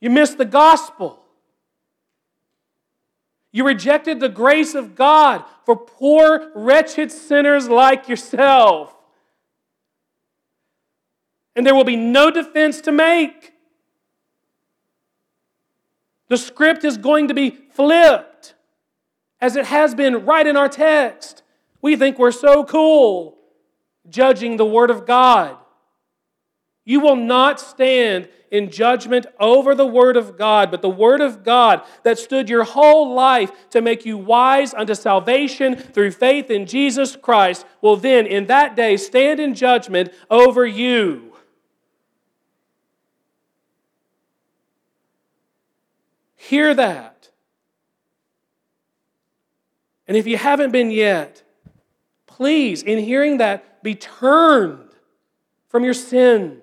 You 0.00 0.10
missed 0.10 0.36
the 0.36 0.44
gospel. 0.44 1.20
You 3.52 3.66
rejected 3.66 4.18
the 4.18 4.28
grace 4.28 4.74
of 4.74 4.94
God 4.94 5.44
for 5.64 5.76
poor, 5.76 6.50
wretched 6.54 7.12
sinners 7.12 7.68
like 7.68 8.08
yourself. 8.08 8.94
And 11.54 11.66
there 11.66 11.74
will 11.74 11.84
be 11.84 11.96
no 11.96 12.30
defense 12.30 12.80
to 12.82 12.92
make. 12.92 13.52
The 16.28 16.38
script 16.38 16.82
is 16.82 16.96
going 16.96 17.28
to 17.28 17.34
be 17.34 17.50
flipped, 17.50 18.31
as 19.42 19.56
it 19.56 19.66
has 19.66 19.94
been 19.94 20.24
right 20.24 20.46
in 20.46 20.56
our 20.56 20.68
text. 20.68 21.42
We 21.82 21.96
think 21.96 22.16
we're 22.16 22.30
so 22.30 22.62
cool 22.62 23.36
judging 24.08 24.56
the 24.56 24.64
Word 24.64 24.88
of 24.88 25.04
God. 25.04 25.56
You 26.84 27.00
will 27.00 27.16
not 27.16 27.60
stand 27.60 28.28
in 28.52 28.70
judgment 28.70 29.26
over 29.40 29.74
the 29.74 29.86
Word 29.86 30.16
of 30.16 30.38
God, 30.38 30.70
but 30.70 30.80
the 30.80 30.88
Word 30.88 31.20
of 31.20 31.42
God 31.42 31.82
that 32.04 32.18
stood 32.18 32.48
your 32.48 32.62
whole 32.62 33.14
life 33.14 33.50
to 33.70 33.80
make 33.80 34.06
you 34.06 34.16
wise 34.16 34.74
unto 34.74 34.94
salvation 34.94 35.74
through 35.74 36.12
faith 36.12 36.48
in 36.48 36.64
Jesus 36.64 37.16
Christ 37.16 37.66
will 37.80 37.96
then, 37.96 38.26
in 38.26 38.46
that 38.46 38.76
day, 38.76 38.96
stand 38.96 39.40
in 39.40 39.54
judgment 39.54 40.12
over 40.30 40.64
you. 40.64 41.32
Hear 46.36 46.74
that. 46.74 47.31
And 50.12 50.18
if 50.18 50.26
you 50.26 50.36
haven't 50.36 50.72
been 50.72 50.90
yet, 50.90 51.42
please, 52.26 52.82
in 52.82 52.98
hearing 52.98 53.38
that, 53.38 53.82
be 53.82 53.94
turned 53.94 54.90
from 55.70 55.84
your 55.84 55.94
sin 55.94 56.60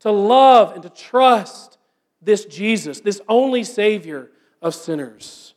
to 0.00 0.10
love 0.10 0.72
and 0.72 0.82
to 0.82 0.90
trust 0.90 1.78
this 2.20 2.44
Jesus, 2.46 2.98
this 2.98 3.20
only 3.28 3.62
Savior 3.62 4.32
of 4.60 4.74
sinners. 4.74 5.54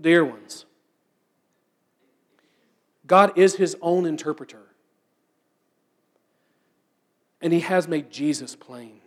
Dear 0.00 0.24
ones, 0.24 0.66
God 3.08 3.36
is 3.36 3.56
His 3.56 3.76
own 3.82 4.06
interpreter, 4.06 4.62
and 7.40 7.52
He 7.52 7.58
has 7.58 7.88
made 7.88 8.12
Jesus 8.12 8.54
plain. 8.54 9.00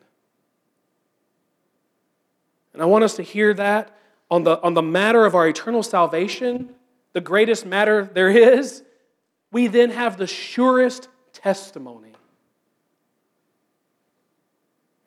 And 2.73 2.81
I 2.81 2.85
want 2.85 3.05
us 3.05 3.15
to 3.15 3.23
hear 3.23 3.53
that 3.53 3.95
on 4.29 4.43
the, 4.43 4.61
on 4.61 4.73
the 4.73 4.81
matter 4.81 5.25
of 5.25 5.35
our 5.35 5.47
eternal 5.47 5.83
salvation, 5.83 6.75
the 7.13 7.21
greatest 7.21 7.65
matter 7.65 8.09
there 8.13 8.29
is, 8.29 8.83
we 9.51 9.67
then 9.67 9.89
have 9.89 10.17
the 10.17 10.27
surest 10.27 11.07
testimony 11.33 12.09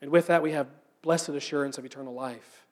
and 0.03 0.11
with 0.11 0.27
that, 0.27 0.43
we 0.43 0.51
have 0.51 0.67
blessed 1.01 1.29
assurance 1.29 1.77
of 1.77 1.85
eternal 1.85 2.13
life. 2.13 2.65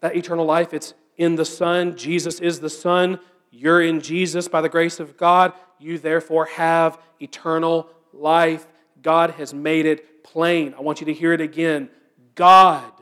That 0.00 0.16
eternal 0.16 0.44
life, 0.44 0.74
it's 0.74 0.92
in 1.16 1.36
the 1.36 1.44
Son. 1.44 1.96
Jesus 1.96 2.40
is 2.40 2.58
the 2.58 2.68
Son. 2.68 3.20
You're 3.52 3.80
in 3.80 4.00
Jesus 4.00 4.48
by 4.48 4.60
the 4.60 4.68
grace 4.68 4.98
of 4.98 5.16
God. 5.16 5.52
You 5.78 5.98
therefore 5.98 6.46
have 6.46 6.98
eternal 7.20 7.88
life. 8.12 8.66
God 9.02 9.30
has 9.34 9.54
made 9.54 9.86
it 9.86 10.24
plain. 10.24 10.74
I 10.76 10.80
want 10.80 11.00
you 11.00 11.06
to 11.06 11.14
hear 11.14 11.32
it 11.32 11.40
again. 11.40 11.90
God 12.34 12.92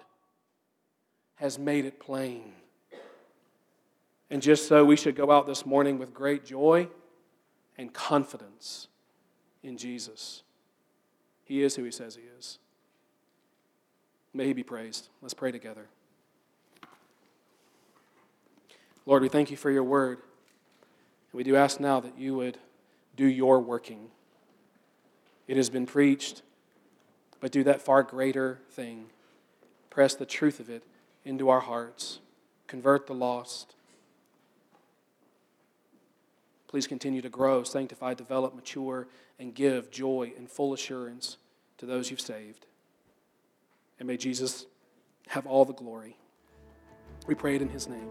has 1.41 1.59
made 1.59 1.87
it 1.87 1.99
plain. 1.99 2.53
And 4.29 4.43
just 4.43 4.69
so, 4.69 4.85
we 4.85 4.95
should 4.95 5.17
go 5.17 5.31
out 5.31 5.47
this 5.47 5.65
morning 5.65 5.99
with 5.99 6.13
great 6.13 6.45
joy 6.45 6.87
and 7.79 7.93
confidence 7.93 8.89
in 9.63 9.79
Jesus. 9.79 10.43
He 11.45 11.63
is 11.63 11.75
who 11.75 11.83
he 11.83 11.91
says 11.91 12.15
he 12.15 12.23
is. 12.39 12.59
May 14.35 14.49
he 14.49 14.53
be 14.53 14.63
praised. 14.63 15.09
Let's 15.23 15.33
pray 15.33 15.51
together. 15.51 15.87
Lord, 19.07 19.23
we 19.23 19.31
thank 19.31 19.51
you 19.51 19.57
for 19.57 19.71
your 19.71 19.83
word. 19.83 20.19
And 20.19 21.39
we 21.39 21.43
do 21.43 21.57
ask 21.57 21.81
now 21.81 22.01
that 22.01 22.19
you 22.19 22.35
would 22.35 22.59
do 23.17 23.27
your 23.27 23.61
working. 23.61 24.11
It 25.49 25.57
has 25.57 25.71
been 25.71 25.87
preached, 25.87 26.43
but 27.41 27.51
do 27.51 27.65
that 27.65 27.81
far 27.81 28.03
greater 28.03 28.61
thing. 28.71 29.07
Press 29.89 30.15
the 30.15 30.27
truth 30.27 30.61
of 30.61 30.69
it 30.69 30.85
into 31.25 31.49
our 31.49 31.61
hearts, 31.61 32.21
convert 32.67 33.07
the 33.07 33.15
lost. 33.15 33.75
Please 36.69 36.87
continue 36.87 37.21
to 37.21 37.29
grow, 37.29 37.63
sanctify, 37.63 38.15
develop, 38.15 38.55
mature, 38.55 39.09
and 39.39 39.55
give 39.55 39.91
joy 39.91 40.33
and 40.37 40.49
full 40.49 40.73
assurance 40.73 41.37
to 41.79 41.87
those 41.87 42.11
you've 42.11 42.21
saved. 42.21 42.67
And 43.99 44.07
may 44.07 44.17
Jesus 44.17 44.67
have 45.29 45.47
all 45.47 45.65
the 45.65 45.75
glory. 45.75 46.17
We 47.27 47.35
pray 47.35 47.57
it 47.57 47.63
in 47.63 47.69
his 47.69 47.89
name. 47.89 48.11